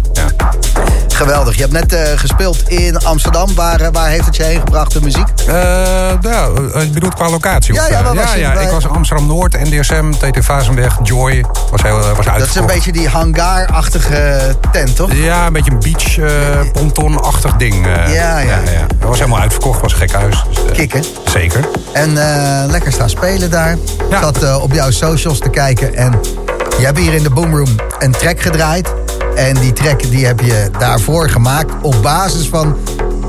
Geweldig. 1.20 1.54
Je 1.54 1.60
hebt 1.60 1.72
net 1.72 1.92
eh, 1.92 2.18
gespeeld 2.18 2.68
in 2.68 2.98
Amsterdam. 3.04 3.54
Waar, 3.54 3.80
eh, 3.80 3.88
waar 3.92 4.08
heeft 4.08 4.26
het 4.26 4.36
je 4.36 4.42
heen 4.42 4.58
gebracht, 4.60 4.92
de 4.92 5.00
muziek? 5.00 5.26
Nou, 6.20 6.72
eh, 6.72 6.82
je 6.82 6.90
bedoelt 6.92 7.14
qua 7.14 7.30
locatie? 7.30 7.74
Ja, 7.74 7.88
ja, 7.88 8.12
ja, 8.12 8.34
ja, 8.34 8.52
Bij- 8.52 8.64
ik 8.64 8.70
was 8.70 8.84
in 8.84 8.90
Amsterdam-Noord, 8.90 9.52
NDSM, 9.70 10.10
TT 10.10 10.44
Vazenweg, 10.44 10.98
Joy. 11.02 11.44
Was, 11.70 11.82
heel, 11.82 11.98
was 12.16 12.26
Dat 12.26 12.40
is 12.46 12.54
een 12.54 12.66
beetje 12.66 12.92
die 12.92 13.08
hangar-achtige 13.08 14.40
tent, 14.72 14.96
toch? 14.96 15.12
Ja, 15.12 15.46
een 15.46 15.52
beetje 15.52 15.70
een 15.70 15.78
beach, 15.78 16.18
eh 16.18 16.70
ponton-achtig 16.72 17.56
ding. 17.56 17.86
eh. 17.86 18.14
Ja, 18.14 18.38
ja. 18.38 18.58
Dat 18.98 19.08
was 19.08 19.18
helemaal 19.18 19.40
uitverkocht, 19.40 19.80
was 19.80 19.92
een 19.92 19.98
gek 19.98 20.12
huis. 20.12 20.44
Dus, 20.66 20.76
Kikken. 20.76 21.04
Zeker. 21.32 21.68
En 21.92 22.12
lekker 22.70 22.92
staan 22.92 23.10
spelen 23.10 23.50
daar. 23.50 23.72
Ik 23.72 23.78
Ja. 24.10 24.20
zat 24.20 24.42
eh, 24.42 24.62
op 24.62 24.72
jouw 24.72 24.90
socials 24.90 25.38
te 25.38 25.48
kijken. 25.48 25.94
En 25.94 26.20
je 26.78 26.84
hebt 26.84 26.98
hier 26.98 27.14
in 27.14 27.22
de 27.22 27.30
Boomroom 27.30 27.74
een 27.98 28.12
track 28.12 28.40
gedraaid. 28.40 28.88
En 29.40 29.54
die 29.54 29.72
track 29.72 30.10
die 30.10 30.26
heb 30.26 30.40
je 30.40 30.70
daarvoor 30.78 31.28
gemaakt 31.28 31.72
op 31.82 32.02
basis 32.02 32.48
van 32.48 32.76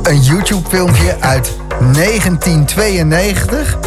een 0.03 0.21
YouTube 0.21 0.69
filmpje 0.69 1.15
uit 1.19 1.51
1992. 1.93 3.77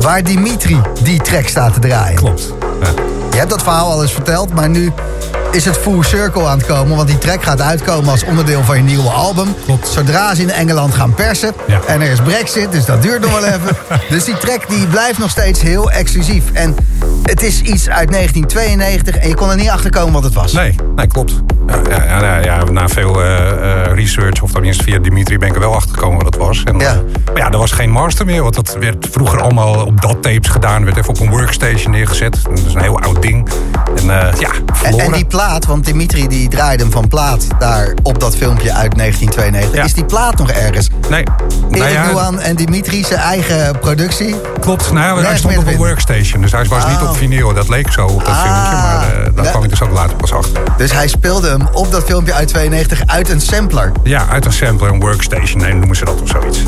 Waar 0.00 0.22
Dimitri 0.22 0.80
die 1.02 1.20
track 1.20 1.46
staat 1.46 1.72
te 1.72 1.80
draaien. 1.80 2.16
Klopt. 2.16 2.52
Ja. 2.80 2.88
Je 3.30 3.36
hebt 3.36 3.50
dat 3.50 3.62
verhaal 3.62 3.90
al 3.90 4.02
eens 4.02 4.12
verteld, 4.12 4.54
maar 4.54 4.68
nu 4.68 4.92
is 5.52 5.64
het 5.64 5.76
full 5.78 6.02
circle 6.02 6.46
aan 6.46 6.58
het 6.58 6.66
komen. 6.66 6.96
Want 6.96 7.08
die 7.08 7.18
track 7.18 7.42
gaat 7.42 7.60
uitkomen 7.60 8.10
als 8.10 8.24
onderdeel 8.24 8.62
van 8.64 8.76
je 8.76 8.82
nieuwe 8.82 9.08
album. 9.08 9.54
Klopt. 9.64 9.88
Zodra 9.88 10.34
ze 10.34 10.42
in 10.42 10.50
Engeland 10.50 10.94
gaan 10.94 11.14
persen. 11.14 11.52
Ja. 11.66 11.80
En 11.86 12.00
er 12.00 12.10
is 12.10 12.20
brexit, 12.20 12.72
dus 12.72 12.84
dat 12.84 13.02
duurt 13.02 13.20
nog 13.20 13.40
wel 13.40 13.44
even. 13.54 13.76
dus 14.08 14.24
die 14.24 14.36
track 14.38 14.68
die 14.68 14.86
blijft 14.86 15.18
nog 15.18 15.30
steeds 15.30 15.60
heel 15.62 15.90
exclusief. 15.90 16.44
En 16.52 16.74
het 17.22 17.42
is 17.42 17.60
iets 17.60 17.88
uit 17.88 18.10
1992 18.12 19.16
en 19.16 19.28
je 19.28 19.34
kon 19.34 19.50
er 19.50 19.56
niet 19.56 19.68
achter 19.70 19.90
komen 19.90 20.12
wat 20.12 20.24
het 20.24 20.34
was. 20.34 20.52
Nee, 20.52 20.74
nee, 20.96 21.06
klopt. 21.06 21.32
Ja, 21.88 22.20
ja, 22.22 22.36
ja, 22.38 22.64
na 22.70 22.88
veel 22.88 23.22
eh, 23.22 23.36
eh, 23.86 23.94
research, 23.94 24.42
of 24.42 24.50
tenminste 24.52 24.82
via 24.84 24.98
Dimitri, 24.98 25.38
ben 25.38 25.48
ik 25.48 25.54
er 25.54 25.60
wel 25.60 25.74
achter 25.74 25.94
gekomen 25.94 26.16
wat 26.16 26.26
het 26.34 26.36
was. 26.36 26.62
En, 26.64 26.78
Ja. 26.78 26.90
eh, 26.90 26.96
maar 27.26 27.36
ja, 27.36 27.50
er 27.50 27.58
was 27.58 27.72
geen 27.72 27.90
master 27.90 28.26
meer, 28.26 28.42
want 28.42 28.54
dat 28.54 28.76
werd 28.80 29.06
vroeger 29.10 29.40
allemaal 29.42 29.86
op 29.86 30.00
dat 30.00 30.22
tapes 30.22 30.48
gedaan. 30.48 30.84
werd 30.84 30.96
even 30.96 31.08
op 31.08 31.20
een 31.20 31.30
workstation 31.30 31.90
neergezet. 31.92 32.38
Dat 32.42 32.58
is 32.66 32.74
een 32.74 32.80
heel 32.80 33.00
oud 33.00 33.22
ding. 33.22 33.48
En 33.96 34.04
ja, 34.06 34.22
En, 34.30 34.64
verloren. 34.72 35.06
en 35.06 35.12
die 35.12 35.24
plaat, 35.46 35.66
want 35.66 35.84
Dimitri 35.84 36.28
die 36.28 36.48
draaide 36.48 36.82
hem 36.82 36.92
van 36.92 37.08
plaat 37.08 37.46
daar 37.58 37.94
op 38.02 38.20
dat 38.20 38.36
filmpje 38.36 38.72
uit 38.72 38.96
1992. 38.96 39.74
Ja. 39.78 39.84
Is 39.84 39.92
die 39.94 40.04
plaat 40.04 40.38
nog 40.38 40.50
ergens? 40.50 40.88
Nee, 41.10 41.22
nou 41.70 41.82
Erik 41.84 41.92
ja, 41.92 42.04
Nouan 42.06 42.40
en 42.40 42.56
Dimitri 42.56 43.04
zijn 43.04 43.20
eigen 43.20 43.78
productie. 43.78 44.36
klopt. 44.60 44.92
Nou, 44.92 45.20
ja, 45.20 45.26
hij 45.26 45.36
stond 45.38 45.56
op 45.58 45.66
een 45.66 45.76
workstation, 45.76 46.42
dus 46.42 46.52
hij 46.52 46.64
was 46.64 46.86
niet 46.86 46.96
Oh. 47.02 47.08
op 47.10 47.16
vinyl. 47.16 47.54
Dat 47.54 47.68
leek 47.68 47.92
zo 47.92 48.06
op 48.06 48.18
dat 48.24 48.28
Ah. 48.34 48.42
filmpje, 48.42 48.76
maar 48.76 49.02
eh, 49.24 49.34
daar 49.34 49.44
Ja. 49.44 49.50
kwam 49.50 49.62
ik 49.64 49.70
dus 49.70 49.82
ook 49.82 49.90
later 49.92 50.16
pas 50.16 50.32
achter. 50.32 50.62
Dus 50.76 50.92
hij 50.92 51.08
speelde 51.08 51.48
hem 51.48 51.68
op 51.72 51.90
dat 51.90 52.04
filmpje 52.04 52.32
uit 52.34 52.48
92 52.48 53.02
uit 53.06 53.28
een 53.28 53.40
sampler. 53.40 53.92
Ja, 54.02 54.26
uit 54.30 54.44
een 54.44 54.52
sampler, 54.52 54.90
een 54.92 55.00
workstation, 55.00 55.60
nee, 55.62 55.72
noemen 55.74 55.96
ze 55.96 56.04
dat 56.04 56.22
of 56.22 56.28
zoiets. 56.28 56.58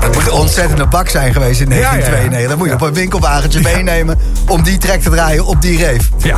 Dat 0.00 0.14
moet 0.14 0.26
een 0.26 0.32
ontzettende 0.32 0.86
bak 0.86 1.08
zijn 1.08 1.32
geweest 1.32 1.60
in 1.60 1.68
Ja, 1.68 1.74
ja, 1.74 1.80
ja. 1.80 1.88
1992. 1.90 2.48
Dat 2.48 2.56
moet 2.58 2.66
je 2.66 2.72
Ja. 2.72 2.78
op 2.80 2.86
een 2.88 2.94
winkelwagentje 2.94 3.60
meenemen 3.74 4.18
om 4.48 4.62
die 4.62 4.78
track 4.78 5.00
te 5.00 5.10
draaien 5.10 5.44
op 5.46 5.62
die 5.62 5.78
reef. 5.78 6.10
Ja, 6.18 6.36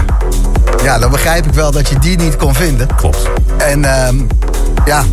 Ja, 0.83 0.99
dan 0.99 1.11
begrijp 1.11 1.47
ik 1.47 1.53
wel 1.55 1.71
dat 1.71 1.89
je 1.89 1.99
die 1.99 2.17
niet 2.19 2.37
kon 2.37 2.55
vinden. 2.55 2.89
klopt. 2.97 3.29
En 3.59 3.85
ehm, 3.85 4.17
ja, 4.85 5.05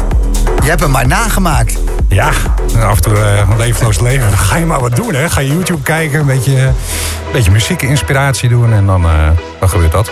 je 0.63 0.69
hebt 0.69 0.81
hem 0.81 0.91
maar 0.91 1.07
nagemaakt. 1.07 1.77
Ja, 2.09 2.31
en 2.75 2.81
af 2.83 2.95
en 2.95 3.01
toe 3.01 3.17
een 3.17 3.57
levenloos 3.57 3.99
leven. 3.99 4.29
Dan 4.29 4.37
ga 4.37 4.55
je 4.55 4.65
maar 4.65 4.79
wat 4.79 4.95
doen, 4.95 5.13
hè. 5.13 5.29
Ga 5.29 5.39
je 5.41 5.47
YouTube 5.53 5.81
kijken, 5.81 6.19
een 6.19 6.25
beetje, 6.25 6.57
een 6.61 6.73
beetje 7.31 7.51
muziekinspiratie 7.51 8.49
doen... 8.49 8.73
en 8.73 8.85
dan, 8.85 9.05
eh, 9.05 9.29
dan 9.59 9.69
gebeurt 9.69 9.91
dat. 9.91 10.05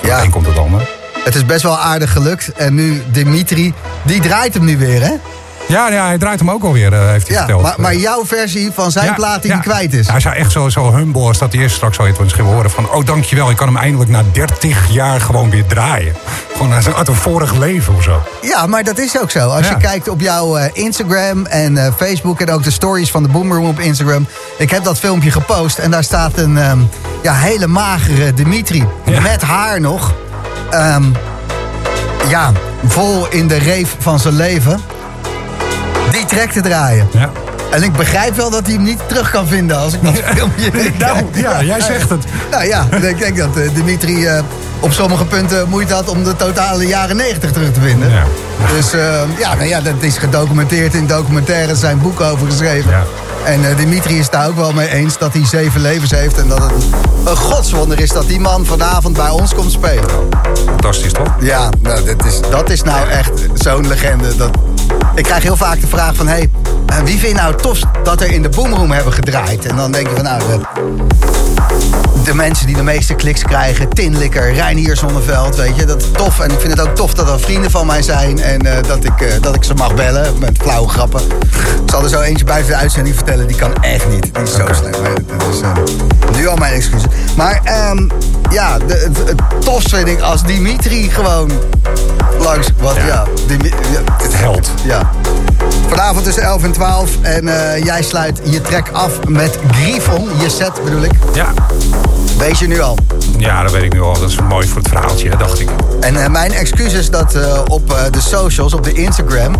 Van 0.00 0.08
Ja. 0.08 0.14
het 0.16 0.24
een 0.24 0.30
komt 0.30 0.46
het 0.46 0.58
ander. 0.58 0.88
Het 1.24 1.34
is 1.34 1.46
best 1.46 1.62
wel 1.62 1.78
aardig 1.78 2.12
gelukt. 2.12 2.52
En 2.52 2.74
nu 2.74 3.02
Dimitri, 3.12 3.74
die 4.02 4.20
draait 4.20 4.54
hem 4.54 4.64
nu 4.64 4.78
weer, 4.78 5.02
hè? 5.02 5.12
Ja, 5.70 5.88
ja, 5.90 6.06
hij 6.06 6.18
draait 6.18 6.38
hem 6.38 6.50
ook 6.50 6.62
alweer, 6.62 6.92
eh, 6.92 7.08
heeft 7.08 7.26
hij 7.26 7.36
Ja, 7.36 7.42
verteld. 7.42 7.62
maar, 7.62 7.74
maar 7.78 7.94
jouw 7.94 8.26
versie 8.26 8.70
van 8.72 8.90
zijn 8.90 9.04
Ja, 9.04 9.12
plaat 9.12 9.42
die 9.42 9.50
ja. 9.50 9.58
kwijt 9.58 9.92
is. 9.94 10.06
Hij 10.08 10.16
is 10.16 10.24
echt 10.24 10.52
zo, 10.52 10.68
zo 10.68 10.94
humble 10.94 11.26
als 11.26 11.38
dat 11.38 11.52
hij 11.52 11.62
eerst 11.62 11.76
straks 11.76 11.96
zal 11.96 12.06
je 12.06 12.12
het 12.12 12.36
horen. 12.36 12.70
Van, 12.70 12.90
oh 12.90 13.04
dankjewel, 13.04 13.50
ik 13.50 13.56
kan 13.56 13.66
hem 13.66 13.76
eindelijk 13.76 14.10
na 14.10 14.22
30 14.32 14.90
jaar 14.90 15.20
gewoon 15.20 15.50
weer 15.50 15.66
draaien. 15.66 16.14
Gewoon 16.52 16.72
uit 16.72 16.86
een, 16.86 16.94
uit 16.94 17.08
een 17.08 17.14
vorig 17.14 17.54
leven 17.54 17.94
of 17.94 18.02
zo. 18.02 18.22
Ja, 18.42 18.66
maar 18.66 18.84
dat 18.84 18.98
is 18.98 19.20
ook 19.20 19.30
zo. 19.30 19.48
Als 19.48 19.68
je 19.68 19.76
kijkt 19.76 20.08
op 20.08 20.20
jouw 20.20 20.56
eh, 20.56 20.70
Instagram 20.72 21.46
en 21.46 21.76
eh, 21.84 21.92
Facebook... 21.96 22.40
en 22.40 22.50
ook 22.50 22.62
de 22.62 22.70
stories 22.70 23.10
van 23.10 23.22
de 23.22 23.28
Boomroom 23.28 23.66
op 23.66 23.80
Instagram... 23.80 24.26
ik 24.58 24.70
heb 24.70 24.84
dat 24.84 24.98
filmpje 24.98 25.30
gepost 25.30 25.78
en 25.78 25.90
daar 25.90 26.04
staat 26.04 26.38
een 26.38 26.58
ehm, 26.58 26.78
ja, 27.22 27.34
hele 27.34 27.66
magere 27.66 28.34
Dimitri... 28.34 28.84
Met 29.22 29.42
haar 29.42 29.80
nog. 29.80 30.14
Ehm, 30.70 31.04
ja, 32.28 32.52
vol 32.86 33.26
in 33.28 33.48
de 33.48 33.58
reef 33.58 33.96
van 33.98 34.18
zijn 34.18 34.34
leven. 34.34 34.80
Die 36.10 36.24
track 36.24 36.50
te 36.50 36.60
draaien. 36.60 37.08
Ja. 37.12 37.30
En 37.70 37.82
ik 37.82 37.92
begrijp 37.92 38.36
wel 38.36 38.50
dat 38.50 38.66
hij 38.66 38.74
hem 38.74 38.82
niet 38.82 39.00
terug 39.08 39.30
kan 39.30 39.46
vinden 39.46 39.78
als 39.78 39.94
ik 39.94 40.02
dat 40.02 40.14
filmpje 40.34 40.70
Nou, 40.72 40.90
kijk. 40.98 41.36
ja, 41.36 41.62
jij 41.62 41.80
zegt 41.80 42.10
het. 42.10 42.24
Nou 42.50 42.64
ja, 42.64 42.86
ik 43.00 43.18
denk 43.18 43.36
dat 43.36 43.56
eh, 43.56 43.74
Dimitri 43.74 44.26
eh, 44.26 44.42
op 44.80 44.92
sommige 44.92 45.24
punten 45.24 45.68
moeite 45.68 45.94
had 45.94 46.08
om 46.08 46.24
de 46.24 46.36
totale 46.36 46.86
jaren 46.86 47.16
90 47.16 47.52
terug 47.52 47.72
te 47.72 47.80
vinden. 47.80 48.10
Ja. 48.10 48.24
Dus 48.74 48.92
eh, 48.92 49.20
ja, 49.38 49.54
nou 49.54 49.68
ja, 49.68 49.80
dat 49.80 49.94
is 50.00 50.18
gedocumenteerd 50.18 50.94
in 50.94 51.06
documentaires, 51.06 51.80
zijn 51.80 51.98
boeken 51.98 52.26
over 52.26 52.46
geschreven. 52.46 52.90
Ja. 52.90 53.02
En 53.44 53.76
Dimitri 53.76 54.18
is 54.18 54.30
daar 54.30 54.48
ook 54.48 54.56
wel 54.56 54.72
mee 54.72 54.88
eens 54.88 55.18
dat 55.18 55.32
hij 55.32 55.46
zeven 55.46 55.80
levens 55.80 56.10
heeft. 56.10 56.38
En 56.38 56.48
dat 56.48 56.62
het 56.62 56.72
een 57.24 57.36
godswonder 57.36 58.00
is 58.00 58.10
dat 58.10 58.26
die 58.26 58.40
man 58.40 58.64
vanavond 58.66 59.16
bij 59.16 59.30
ons 59.30 59.54
komt 59.54 59.72
spelen. 59.72 60.10
Fantastisch, 60.66 61.12
toch? 61.12 61.34
Ja, 61.40 61.68
nou, 61.82 62.04
dat, 62.04 62.24
is, 62.24 62.40
dat 62.50 62.70
is 62.70 62.82
nou 62.82 63.08
echt 63.08 63.30
zo'n 63.54 63.88
legende. 63.88 64.36
Dat... 64.36 64.58
Ik 65.14 65.22
krijg 65.22 65.42
heel 65.42 65.56
vaak 65.56 65.80
de 65.80 65.86
vraag 65.86 66.14
van... 66.14 66.26
Hey, 66.26 66.50
eh, 66.86 66.96
wie 66.98 67.18
vind 67.18 67.32
je 67.32 67.34
nou 67.34 67.52
het 67.52 67.62
tofst 67.62 67.84
dat 68.04 68.20
er 68.20 68.32
in 68.32 68.42
de 68.42 68.48
Boomroom 68.48 68.90
hebben 68.90 69.12
gedraaid? 69.12 69.66
En 69.66 69.76
dan 69.76 69.92
denk 69.92 70.08
je 70.08 70.14
van 70.14 70.24
nou... 70.24 70.40
eh, 70.40 70.58
de 72.24 72.34
mensen 72.34 72.66
die 72.66 72.76
de 72.76 72.82
meeste 72.82 73.14
kliks 73.14 73.42
krijgen. 73.42 73.88
Tinlikker, 73.88 74.52
Reinier 74.52 74.96
Zonneveld, 74.96 75.56
weet 75.56 75.76
je. 75.76 75.84
Dat 75.84 76.02
is 76.02 76.10
tof. 76.12 76.40
En 76.40 76.50
ik 76.50 76.60
vind 76.60 76.78
het 76.78 76.88
ook 76.88 76.94
tof 76.94 77.14
dat 77.14 77.28
er 77.28 77.40
vrienden 77.40 77.70
van 77.70 77.86
mij 77.86 78.02
zijn. 78.02 78.40
En 78.40 78.60
eh, 78.60 78.82
dat, 78.86 79.04
ik, 79.04 79.42
dat 79.42 79.54
ik 79.54 79.64
ze 79.64 79.74
mag 79.74 79.94
bellen 79.94 80.38
met 80.38 80.58
flauwe 80.62 80.88
grappen. 80.88 81.20
Ik 81.84 81.90
zal 81.90 82.02
er 82.02 82.08
zo 82.08 82.20
eentje 82.20 82.44
buiten 82.44 82.72
de 82.72 82.78
uitzending 82.78 83.14
vertellen. 83.14 83.46
Die 83.46 83.56
kan 83.56 83.82
echt 83.82 84.08
niet. 84.08 84.34
Die 84.34 84.42
is 84.42 84.54
zo 84.54 84.66
slecht. 84.72 84.98
Dat 85.26 85.42
is 85.52 85.60
nu 86.36 86.48
al 86.48 86.56
mijn 86.56 86.72
excuses. 86.72 87.08
Maar 87.36 87.60
ehm, 87.64 88.08
ja, 88.50 88.78
het 88.86 89.64
tofste 89.64 89.96
vind 89.96 90.08
ik 90.08 90.20
als 90.20 90.44
Dimitri 90.44 91.10
gewoon 91.10 91.50
langs... 92.40 92.68
Wat, 92.78 92.94
ja. 92.96 93.04
Ja. 93.06 93.24
Ja, 93.92 94.00
Het 94.22 94.36
held. 94.36 94.70
ja. 94.84 95.10
Vanavond 95.88 96.24
tussen 96.24 96.42
11 96.42 96.62
en 96.62 96.72
12. 96.72 97.10
En 97.22 97.48
eh, 97.74 97.84
jij 97.84 98.02
sluit 98.02 98.40
je 98.44 98.60
track 98.60 98.88
af 98.92 99.12
met 99.28 99.58
Griffon. 99.70 100.28
Je 100.40 100.48
set 100.48 100.84
bedoel 100.84 101.02
ik. 101.02 101.12
Ja. 101.34 101.46
Wees 102.38 102.58
je 102.58 102.66
nu 102.66 102.80
al. 102.80 102.96
Ja, 103.40 103.62
dat 103.62 103.72
weet 103.72 103.82
ik 103.82 103.92
nu 103.92 104.00
al. 104.00 104.18
Dat 104.18 104.28
is 104.28 104.40
mooi 104.48 104.68
voor 104.68 104.78
het 104.78 104.88
verhaaltje, 104.88 105.36
dacht 105.36 105.60
ik. 105.60 105.68
En 106.00 106.16
eh, 106.22 106.28
mijn 106.28 106.52
excuus 106.52 106.92
is 106.92 107.10
dat 107.10 107.34
eh, 107.34 107.60
op 107.66 107.92
eh, 107.92 108.02
de 108.10 108.20
socials, 108.20 108.74
op 108.74 108.84
de 108.84 108.92
Instagram... 108.92 109.56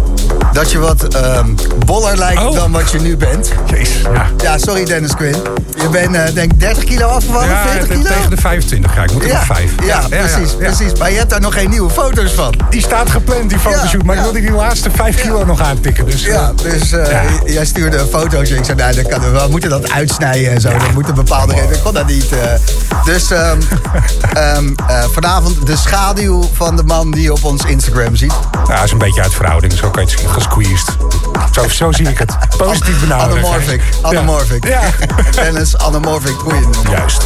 dat 0.53 0.71
je 0.71 0.79
wat 0.79 1.03
ehm, 1.15 1.47
boller 1.87 2.17
lijkt 2.17 2.43
Oh. 2.43 2.55
dan 2.55 2.73
wat 2.73 2.91
je 2.91 3.01
nu 3.01 3.17
bent. 3.17 3.53
Jezus, 3.67 4.03
ja. 4.15 4.27
Ja, 4.43 4.59
sorry 4.59 4.85
Dennis 4.85 5.15
Quinn. 5.15 5.37
Je 5.83 5.89
bent 5.89 6.35
denk 6.35 6.53
ik 6.53 6.61
30 6.61 6.85
kilo 6.85 7.07
afgevallen, 7.07 7.49
Ja, 7.49 7.63
40 7.67 7.89
kilo? 7.89 8.03
tegen 8.03 8.31
de 8.31 8.37
25 8.37 8.95
ga 8.95 9.03
ik. 9.03 9.13
moet 9.13 9.23
er 9.23 9.29
ja, 9.29 9.35
nog 9.35 9.45
5. 9.47 9.73
ja, 9.85 10.01
precies, 10.09 10.55
precies. 10.55 10.95
Maar 10.99 11.11
je 11.11 11.17
hebt 11.17 11.31
daar 11.31 11.41
nog 11.41 11.55
geen 11.55 11.71
nieuwe 11.71 11.91
foto's 11.91 12.33
van. 12.33 12.55
Die 12.71 12.81
staat 12.83 13.11
gepland, 13.11 13.49
die 13.49 13.59
fotoshoot. 13.59 14.03
Maar 14.03 14.17
ik 14.17 14.23
wilde 14.23 14.41
die 14.41 14.51
laatste 14.53 14.91
5 14.91 15.21
kilo 15.21 15.45
nog 15.45 15.61
aantikken. 15.61 16.05
Dus, 16.07 16.23
Ja, 16.25 16.53
dus 16.63 16.91
jij 17.45 17.65
stuurde 17.65 17.97
een 17.99 18.07
fotootje. 18.07 18.57
Ik 18.57 18.65
zei, 18.65 18.77
nou, 18.77 18.95
dat 18.95 19.09
kan, 19.09 19.21
we 19.33 19.47
moeten 19.51 19.71
dat 19.71 19.91
uitsnijden 19.91 20.51
en 20.53 20.61
zo. 20.61 20.69
Dat 20.69 20.93
moet 20.93 21.09
een 21.09 21.15
bepaalde 21.15 21.55
reden. 21.55 21.71
Ik 21.77 21.81
kon 21.83 21.95
dat 21.95 22.07
niet. 22.07 22.27
Dus 23.05 23.31
ehm, 23.31 23.59
ehm, 24.33 24.73
eh, 24.87 25.05
vanavond 25.13 25.67
de 25.67 25.77
schaduw 25.77 26.49
van 26.53 26.77
de 26.77 26.83
man 26.83 27.11
die 27.11 27.23
je 27.23 27.33
op 27.33 27.45
ons 27.45 27.65
Instagram 27.65 28.17
ziet. 28.17 28.33
Ja, 28.67 28.75
dat 28.75 28.85
is 28.85 28.93
een 28.93 28.99
beetje 28.99 29.23
uit 29.23 29.35
verhouding. 29.35 29.73
Zo 29.73 29.91
kan 29.91 30.07
je 30.07 30.11
het 30.11 30.31
gesqueezed. 30.31 30.97
Zo, 31.53 31.69
zo 31.69 31.93
zie 31.93 32.09
ik 32.09 32.19
het. 32.19 32.37
Positief 32.57 33.01
benaderen. 33.01 33.45
Anamorphic. 33.45 33.83
Anamorphic. 34.03 34.67
Ja. 34.67 34.81
Dennis, 35.35 35.79
anamorphic. 35.79 36.35
Goeie. 36.39 36.67
Juist. 36.91 37.23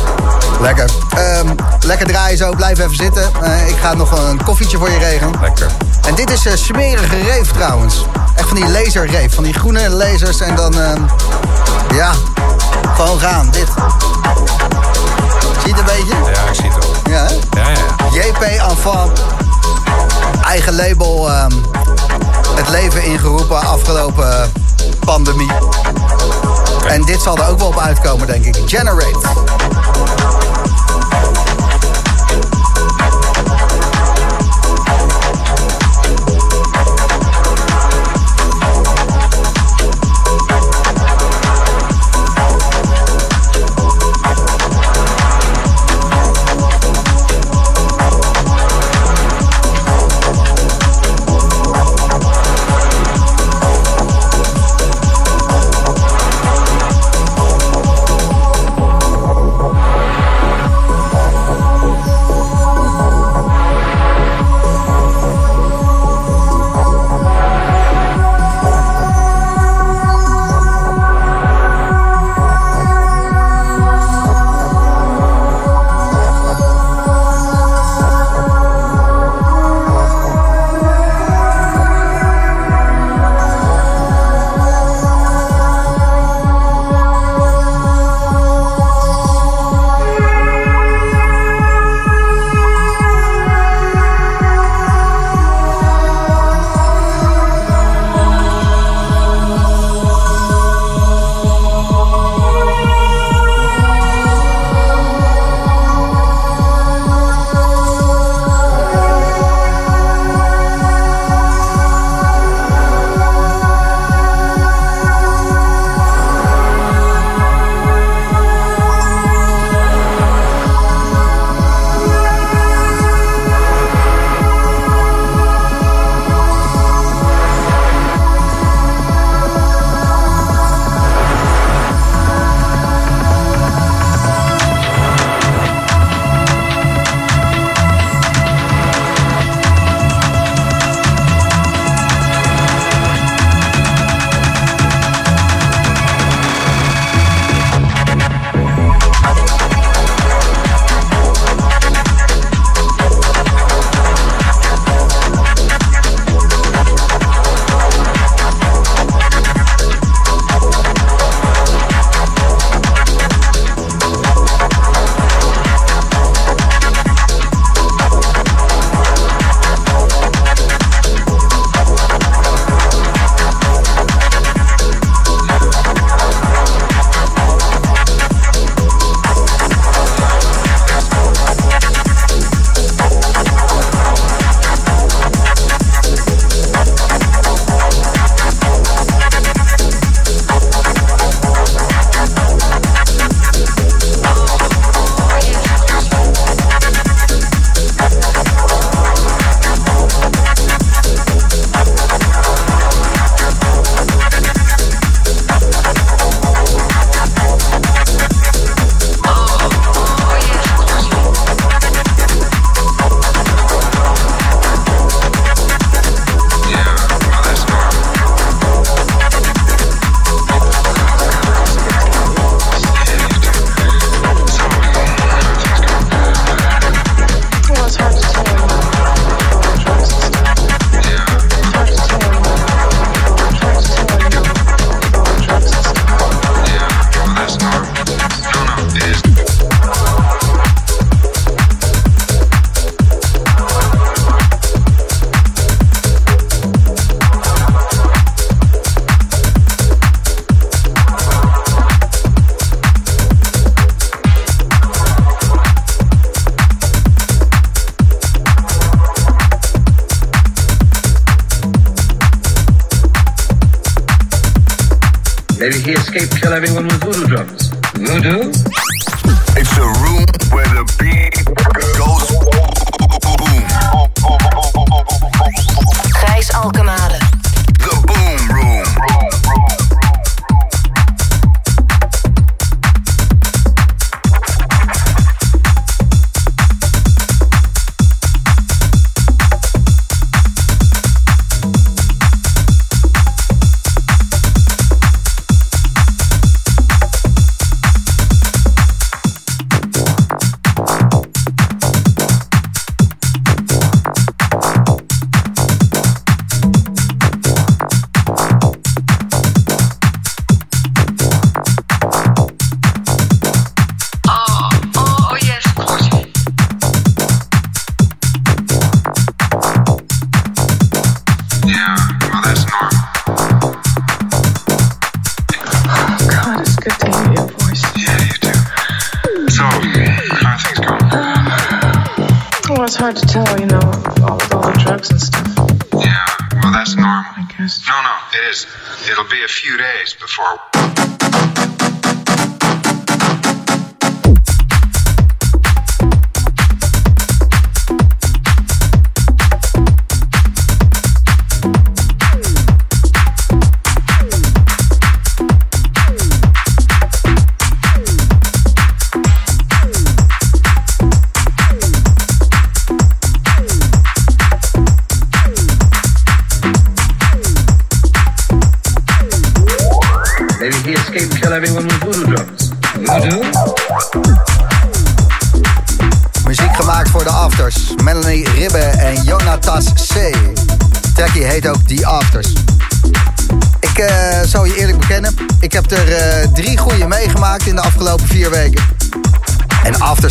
Lekker. 0.61 0.91
Ehm, 1.17 1.49
lekker 1.81 2.07
draaien 2.07 2.39
zo. 2.39 2.51
Blijf 2.51 2.79
even 2.79 2.97
zitten. 2.97 3.31
Eh, 3.43 3.69
ik 3.69 3.77
ga 3.77 3.95
nog 3.95 4.29
een 4.29 4.43
koffietje 4.45 4.79
voor 4.79 4.91
je 4.91 4.99
regelen. 4.99 5.41
Lekker. 5.41 5.67
En 6.07 6.15
dit 6.15 6.31
is 6.31 6.47
eh, 6.47 6.57
smerige 6.57 7.23
reef 7.23 7.53
trouwens. 7.53 8.05
Echt 8.37 8.49
van 8.49 8.57
die 8.57 8.69
laserreef. 8.69 9.35
Van 9.35 9.45
die 9.45 9.53
groene 9.53 9.89
lasers. 9.89 10.41
En 10.41 10.57
dan, 10.57 10.81
ehm, 10.81 11.01
ja, 11.95 12.13
Gewoon 12.95 13.21
gaan, 13.21 13.51
dit. 13.51 13.69
Zie 15.63 15.75
je 15.75 15.75
het 15.75 15.79
een 15.79 15.85
beetje? 15.85 16.33
Ja, 16.33 16.49
ik 16.49 16.55
zie 16.55 16.71
het 16.71 16.87
ook. 16.87 16.97
Ja, 17.09 17.27
hè? 17.27 17.35
Ja, 17.61 17.69
ja, 17.69 17.79
ja. 18.13 18.23
JP 18.27 18.43
Enfant. 18.43 19.23
Eigen 20.45 20.75
label. 20.77 21.31
ehm, 21.31 21.51
het 22.55 22.69
leven 22.69 23.05
ingeroepen 23.05 23.61
afgelopen 23.61 24.53
pandemie. 25.05 25.51
En 26.87 27.03
dit 27.03 27.21
zal 27.23 27.37
er 27.37 27.49
ook 27.49 27.59
wel 27.59 27.69
op 27.69 27.79
uitkomen, 27.79 28.27
denk 28.27 28.45
ik. 28.45 28.57
Generate. 28.67 29.19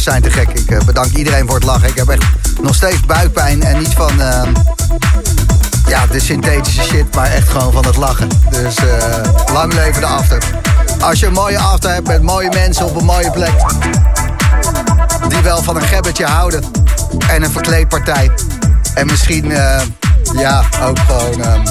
Zijn 0.04 0.22
te 0.22 0.30
gek. 0.30 0.50
Ik 0.50 0.72
eh, 0.72 0.86
bedank 0.86 1.12
iedereen 1.12 1.46
voor 1.46 1.56
het 1.56 1.64
lachen. 1.64 1.88
Ik 1.88 1.96
heb 1.96 2.10
echt 2.10 2.24
nog 2.62 2.76
steeds 2.76 3.06
buikpijn 3.06 3.64
en 3.64 3.78
niet 3.78 3.94
van 3.94 4.22
eh, 4.22 4.44
ja, 5.88 6.08
de 6.08 6.20
synthetische 6.20 6.82
shit, 6.82 7.16
maar 7.16 7.32
echt 7.32 7.50
gewoon 7.50 7.72
van 7.72 7.86
het 7.86 7.96
lachen. 7.96 8.30
Dus 8.50 8.76
eh, 8.76 9.54
lang 9.54 9.74
leven 9.74 10.02
de 10.02 10.08
after. 10.08 10.44
Als 11.00 11.20
je 11.20 11.26
een 11.26 11.34
mooie 11.34 11.58
after 11.58 11.94
hebt 11.94 12.08
met 12.08 12.22
mooie 12.22 12.50
mensen 12.50 12.86
op 12.86 12.96
een 12.96 13.06
mooie 13.06 13.32
plek, 13.32 13.54
die 15.28 15.42
wel 15.42 15.64
van 15.64 15.76
een 15.76 15.88
gebbetje 15.88 16.26
houden 16.26 16.64
en 17.30 17.44
een 17.44 17.52
verkleedpartij. 17.52 18.32
En 18.94 19.06
misschien, 19.06 19.52
eh, 19.52 19.82
ja, 20.34 20.64
ook 20.82 21.00
gewoon, 21.00 21.42
ehm, 21.42 21.66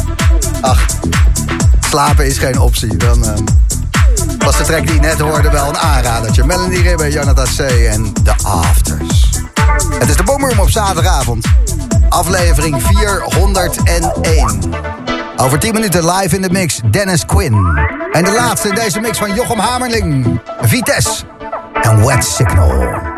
ach, 0.60 0.86
slapen 1.80 2.26
is 2.26 2.38
geen 2.38 2.58
optie. 2.60 2.96
Dan 2.96 3.24
ehm, 3.24 3.44
was 4.44 4.56
de 4.56 4.64
track 4.64 4.86
die 4.86 5.00
net 5.00 5.20
hoorde 5.20 5.50
wel 5.50 5.68
een 5.68 5.78
aanradertje. 5.78 6.44
Melanie 6.44 6.82
Ribbe, 6.82 7.10
Jonathan 7.10 7.46
C. 7.56 7.58
en 7.60 8.12
The 8.12 8.34
Afters. 8.42 9.40
Het 9.98 10.08
is 10.08 10.16
de 10.16 10.22
Boomroom 10.22 10.58
op 10.58 10.70
zaterdagavond. 10.70 11.46
Aflevering 12.08 12.82
401. 12.82 14.74
Over 15.36 15.58
10 15.58 15.74
minuten 15.74 16.10
live 16.10 16.34
in 16.34 16.42
de 16.42 16.50
mix 16.50 16.80
Dennis 16.90 17.26
Quinn. 17.26 17.78
En 18.12 18.24
de 18.24 18.32
laatste 18.32 18.68
in 18.68 18.74
deze 18.74 19.00
mix 19.00 19.18
van 19.18 19.34
Jochem 19.34 19.58
Hamerling. 19.58 20.40
Vitesse 20.60 21.24
en 21.82 22.06
Wet 22.06 22.24
Signal. 22.24 23.11